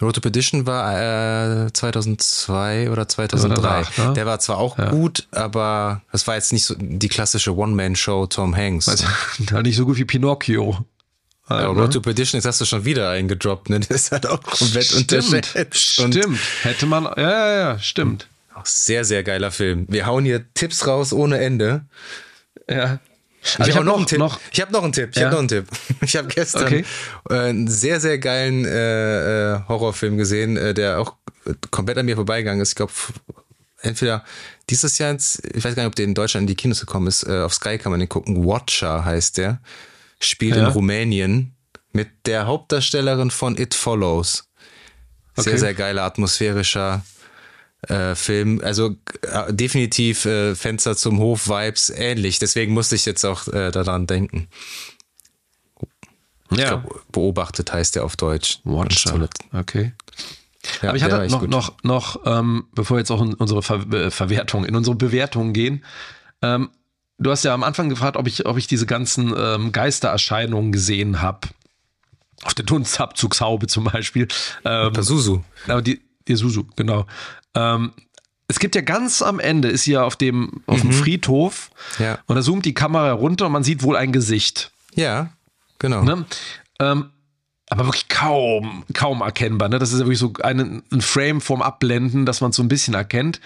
[0.00, 3.54] Road to Perdition war äh, 2002 oder 2003.
[3.60, 4.12] danach, ne?
[4.14, 8.56] Der war zwar auch gut, aber das war jetzt nicht so die klassische One-Man-Show Tom
[8.56, 8.88] Hanks.
[8.88, 9.04] Also,
[9.52, 10.84] halt nicht so gut wie Pinocchio.
[11.50, 13.80] ja, Halt, Road to Perdition, jetzt hast du schon wieder eingedroppt, ne?
[13.80, 15.76] Der ist halt auch komplett Stimmt, unterschätzt.
[15.92, 16.38] Stimmt.
[16.62, 18.26] Hätte man, ja, ja, ja, stimmt.
[18.54, 19.86] auch sehr, sehr geiler Film.
[19.88, 21.84] Wir hauen hier Tipps raus ohne Ende.
[22.68, 23.00] Ja.
[23.42, 24.18] Ich Also habe hab noch, einen Tipp.
[24.18, 25.10] noch ich habe noch einen Tipp.
[25.12, 25.22] Ich Ja.
[25.24, 25.66] habe noch einen Tipp.
[26.02, 26.84] Ich habe gestern Okay.
[27.30, 31.14] äh, einen sehr, sehr geilen äh, äh, Horrorfilm gesehen, äh, der auch
[31.70, 32.70] komplett an mir vorbeigegangen ist.
[32.70, 32.92] Ich glaube,
[33.80, 34.24] entweder
[34.68, 37.06] dieses Jahr, ins, ich weiß gar nicht, ob der in Deutschland in die Kinos gekommen
[37.06, 37.24] ist.
[37.28, 38.44] Auf Sky kann man den gucken.
[38.46, 39.60] Watcher heißt der.
[40.20, 40.68] Spielt in Ja.
[40.68, 41.54] Rumänien
[41.92, 44.44] mit der Hauptdarstellerin von It Follows.
[45.36, 45.56] Sehr, Okay.
[45.58, 47.02] sehr geiler, atmosphärischer
[47.88, 48.60] äh, Film.
[48.62, 52.38] Also äh, definitiv äh, Fenster zum Hof Vibes ähnlich.
[52.38, 54.48] Deswegen musste ich jetzt auch äh, daran denken.
[56.50, 56.76] Ich Ja.
[56.76, 58.60] glaub, beobachtet heißt der auf Deutsch.
[58.64, 59.28] Watcher.
[59.52, 59.92] Okay.
[60.82, 63.80] Ja, Aber ich hatte noch, noch, noch, ähm, bevor wir jetzt auch in unsere Ver
[63.94, 65.84] äh, Verwertung, in unsere Bewertung gehen,
[66.42, 66.68] ähm,
[67.18, 71.22] du hast ja am Anfang gefragt, ob ich, ob ich diese ganzen ähm, Geistererscheinungen gesehen
[71.22, 71.48] habe.
[72.42, 74.28] Auf der Dunstabzugshaube zum Beispiel.
[74.64, 75.44] Ähm, Pazuzu.
[75.66, 76.00] aber die,
[76.30, 77.06] die Susu, genau.
[77.54, 77.92] Ähm,
[78.48, 82.18] es gibt ja ganz am Ende, ist sie ja auf dem, auf dem Friedhof Ja.
[82.26, 84.72] und da zoomt die Kamera runter und man sieht wohl ein Gesicht.
[84.94, 85.30] Ja,
[85.78, 86.02] genau.
[86.02, 86.24] Ne?
[86.80, 87.10] Ähm,
[87.72, 89.68] aber wirklich kaum, kaum erkennbar.
[89.68, 89.78] Ne?
[89.78, 92.68] Das ist ja wirklich so ein, ein Frame vorm Abblenden, dass man es so ein
[92.68, 93.40] bisschen erkennt.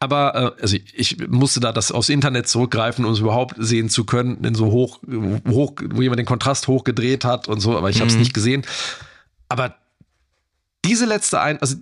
[0.00, 3.88] Aber äh, also ich, ich musste da das aus Internet zurückgreifen, um es überhaupt sehen
[3.88, 4.98] zu können, in so hoch,
[5.48, 8.66] hoch, wo jemand den Kontrast hochgedreht hat und so, aber ich habe es nicht gesehen.
[9.48, 9.76] Aber
[10.84, 11.76] diese letzte ein, also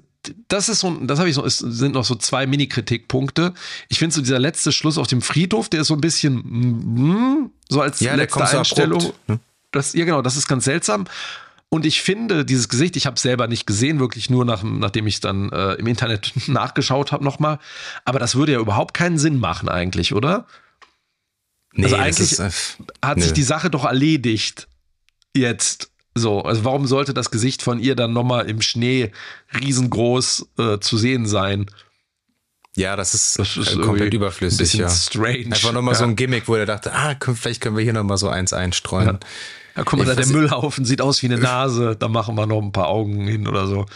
[0.49, 3.55] das ist so, das habe ich so, es sind noch so zwei Mini-Kritikpunkte.
[3.89, 7.51] Ich finde so dieser letzte Schluss auf dem Friedhof, der ist so ein bisschen mm,
[7.69, 9.01] so als Ja, letzte Einstellung.
[9.01, 9.41] abrupt, ne?
[9.73, 11.07] Das, ja, genau, das ist ganz seltsam.
[11.69, 15.07] Und ich finde, dieses Gesicht, ich habe es selber nicht gesehen, wirklich nur nach, nachdem
[15.07, 17.59] ich es dann äh, im Internet nachgeschaut habe nochmal.
[18.05, 20.47] Aber das würde ja überhaupt keinen Sinn machen eigentlich, oder?
[21.73, 22.51] Nee, also eigentlich ist, äh,
[23.03, 23.23] Hat nö.
[23.23, 24.67] sich die Sache doch erledigt.
[25.37, 25.90] Jetzt.
[26.15, 29.13] So, also warum sollte das Gesicht von ihr dann nochmal im Schnee
[29.59, 31.67] riesengroß äh, zu sehen sein?
[32.77, 34.89] ja, das ist, Das ist äh, komplett überflüssig, ein bisschen ja.
[34.89, 35.47] strange.
[35.47, 35.99] Einfach nochmal Ja.
[35.99, 39.19] so ein Gimmick, wo er dachte, ah, vielleicht können wir hier nochmal so eins einstreuen.
[39.77, 42.61] Ja, guck mal, da der Müllhaufen sieht aus wie eine Nase, da machen wir noch
[42.63, 43.87] ein paar Augen hin oder so.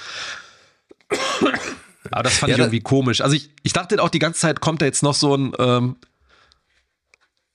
[2.11, 3.21] Aber das fand Ja, ich irgendwie komisch.
[3.21, 5.97] Also ich, ich dachte auch die ganze Zeit, kommt da jetzt noch so ein, ähm,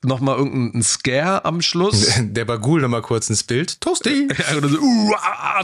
[0.04, 2.14] noch mal irgendein Scare am Schluss.
[2.20, 3.80] Der Bagul nochmal kurz ins Bild.
[3.82, 4.28] Toasty!
[4.50, 5.64] Ja, oder so, uh, ah,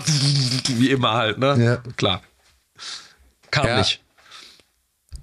[0.77, 1.55] wie immer halt, ne?
[1.63, 1.91] Ja.
[1.95, 2.21] Klar.
[3.51, 3.77] Kam Ja.
[3.77, 4.01] nicht.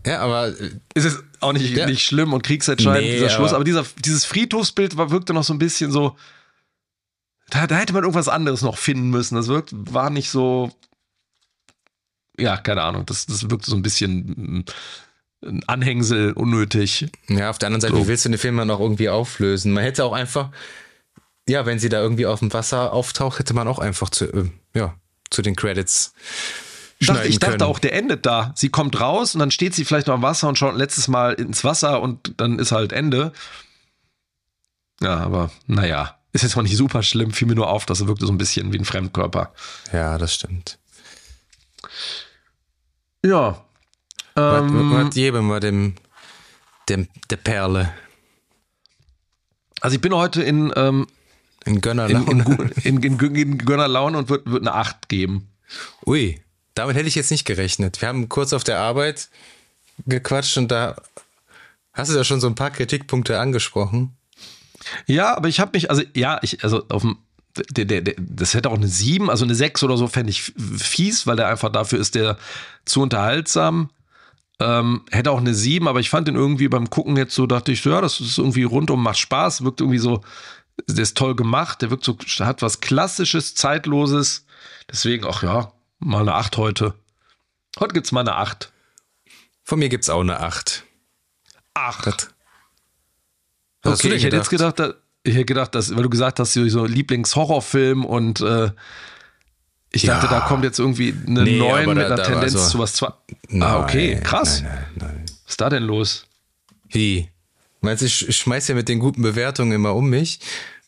[0.06, 1.86] Ja, aber äh, Ist es auch nicht, Ja.
[1.86, 3.48] nicht schlimm und kriegsentscheidend, Nee, dieser Schluss.
[3.50, 6.16] aber- Aber dieser, dieses Friedhofsbild war, wirkte noch so ein bisschen so.
[7.50, 9.34] Da, da hätte man irgendwas anderes noch finden müssen.
[9.36, 10.72] Das wirkt, war nicht so.
[12.38, 13.04] Ja, keine Ahnung.
[13.06, 14.16] Das, das wirkte so ein bisschen
[14.58, 14.64] mm,
[15.42, 17.08] ein Anhängsel, unnötig.
[17.28, 18.02] Ja, auf der anderen Seite, So.
[18.02, 19.72] wie willst du den Film dann auch irgendwie auflösen?
[19.72, 20.50] Man hätte auch einfach,
[21.48, 24.50] ja, wenn sie da irgendwie auf dem Wasser auftaucht, hätte man auch einfach zu, äh,
[24.74, 24.94] ja,
[25.30, 26.14] zu den Credits
[27.06, 28.52] dachte, ich dachte auch, der endet da.
[28.56, 31.34] Sie kommt raus und dann steht sie vielleicht noch am Wasser und schaut letztes Mal
[31.34, 33.32] ins Wasser und dann ist halt Ende.
[35.00, 37.32] Ja, aber naja, ist jetzt auch nicht super schlimm.
[37.32, 39.52] Fiel mir nur auf, dass er wirkte so ein bisschen wie ein Fremdkörper.
[39.92, 40.78] Ja, das stimmt.
[43.24, 43.64] Ja.
[44.36, 45.94] Ähm, was, was geben wir dem,
[46.88, 47.92] dem, der Perle?
[49.80, 51.06] Also ich bin heute in, ähm,
[51.64, 52.30] in Gönnerlaune.
[52.84, 55.48] In, in, in, in Gönnerlaune und würde würd eine 8 geben.
[56.06, 56.40] Ui.
[56.74, 58.00] Damit hätte ich jetzt nicht gerechnet.
[58.00, 59.28] Wir haben kurz auf der Arbeit
[60.06, 60.96] gequatscht und da
[61.92, 64.16] hast du ja schon so ein paar Kritikpunkte angesprochen.
[65.06, 67.18] Ja, aber ich habe mich, also ja, ich, also auf dem,
[67.70, 70.42] der, der, der, das hätte auch eine 7, also eine 6 oder so fände ich
[70.78, 72.38] fies, weil der einfach dafür ist der
[72.84, 73.90] zu unterhaltsam.
[74.62, 77.72] Ähm, hätte auch eine 7, aber ich fand den irgendwie beim Gucken jetzt so, dachte
[77.72, 80.22] ich so, ja, das ist irgendwie rundum, macht Spaß, wirkt irgendwie so,
[80.88, 84.46] der ist toll gemacht, der wirkt so, hat was Klassisches, Zeitloses.
[84.88, 85.72] Deswegen, ach ja,
[86.04, 86.94] Mal eine 8 heute.
[87.78, 88.72] Heute gibt's mal eine 8.
[89.62, 90.82] Von mir gibt's auch eine 8.
[91.74, 92.34] 8.
[93.82, 94.80] Was okay, ich hätte jetzt gedacht,
[95.22, 98.72] ich hätte gedacht, dass, weil du gesagt hast, so Lieblingshorrorfilm und äh,
[99.92, 100.14] ich ja.
[100.14, 102.94] dachte, da kommt jetzt irgendwie eine nee, 9 mit einer Tendenz also, zu was.
[102.94, 103.12] Zwei.
[103.60, 104.62] ah, okay, krass.
[104.62, 105.24] Nein, nein, nein.
[105.26, 106.26] Was ist da denn los?
[106.88, 107.28] Wie?
[107.82, 110.40] Meinst du, ich schmeiß ja mit den guten Bewertungen immer um mich?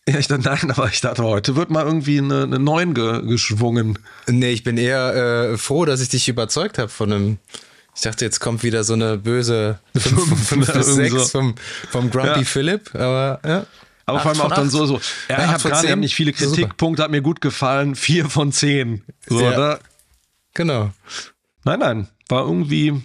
[0.08, 3.22] Ja, ich dachte, nein, aber ich dachte, heute wird mal irgendwie eine, eine 9 ge
[3.26, 3.98] geschwungen.
[4.26, 7.38] Nee, ich bin eher äh, froh, dass ich dich überzeugt habe von einem.
[7.96, 11.54] Ich dachte, jetzt kommt wieder so eine böse 5 bis 6 vom,
[11.90, 12.44] vom Grumpy ja.
[12.44, 13.66] Philip, aber ja.
[14.06, 15.00] Aber vor allem auch dann so, so.
[15.28, 19.02] Ja, ich habe gerade nicht viele Kritikpunkte, hat mir gut gefallen, 4 von 10.
[19.26, 19.52] So, ja.
[19.52, 19.78] da.
[20.52, 20.90] Genau.
[21.64, 23.02] Nein, nein, war irgendwie.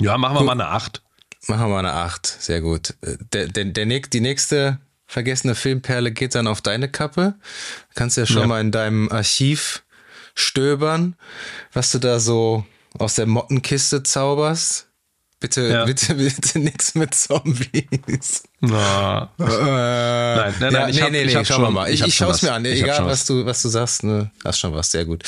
[0.00, 0.46] Ja, machen wir gut.
[0.46, 1.02] mal eine 8.
[1.48, 2.94] Machen wir mal eine 8, sehr gut.
[3.32, 7.34] Der, der, der, die nächste vergessene Filmperle geht dann auf deine Kappe.
[7.94, 8.46] Kannst ja schon ja.
[8.46, 9.82] mal in deinem Archiv
[10.34, 11.16] stöbern,
[11.72, 12.64] was du da so
[12.98, 14.88] aus der Mottenkiste zauberst.
[15.42, 15.84] Bitte, ja.
[15.84, 18.44] bitte, bitte nichts mit Zombies.
[18.60, 19.28] Na.
[19.40, 21.90] Äh, nein, nein, nein, ja, nee, nee, nee, schauen wir mal.
[21.90, 24.60] Ich, ich, ich schaue es mir an, egal was du, was du sagst, ne, hast
[24.60, 25.24] schon was, sehr gut.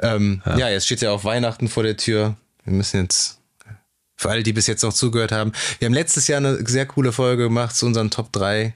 [0.00, 0.56] Ähm, ja.
[0.56, 2.36] ja, jetzt steht ja auch Weihnachten vor der Tür.
[2.64, 3.38] Wir müssen jetzt,
[4.16, 7.12] für alle, die bis jetzt noch zugehört haben, wir haben letztes Jahr eine sehr coole
[7.12, 8.74] Folge gemacht zu unseren Top 3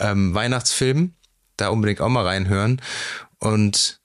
[0.00, 1.14] ähm, Weihnachtsfilm.
[1.56, 2.82] Da unbedingt auch mal reinhören.
[3.38, 4.00] Und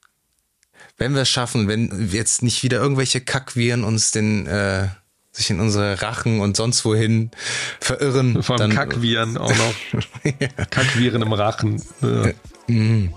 [0.97, 4.87] wenn wir es schaffen, wenn jetzt nicht wieder irgendwelche Kackviren uns den äh,
[5.31, 7.31] sich in unsere Rachen und sonst wohin
[7.79, 8.41] verirren.
[8.43, 10.03] Vor allem dann, Kackviren auch noch.
[10.39, 10.47] ja.
[10.69, 11.81] Kackviren im Rachen.
[12.01, 12.31] Ja.
[12.67, 13.13] Mhm.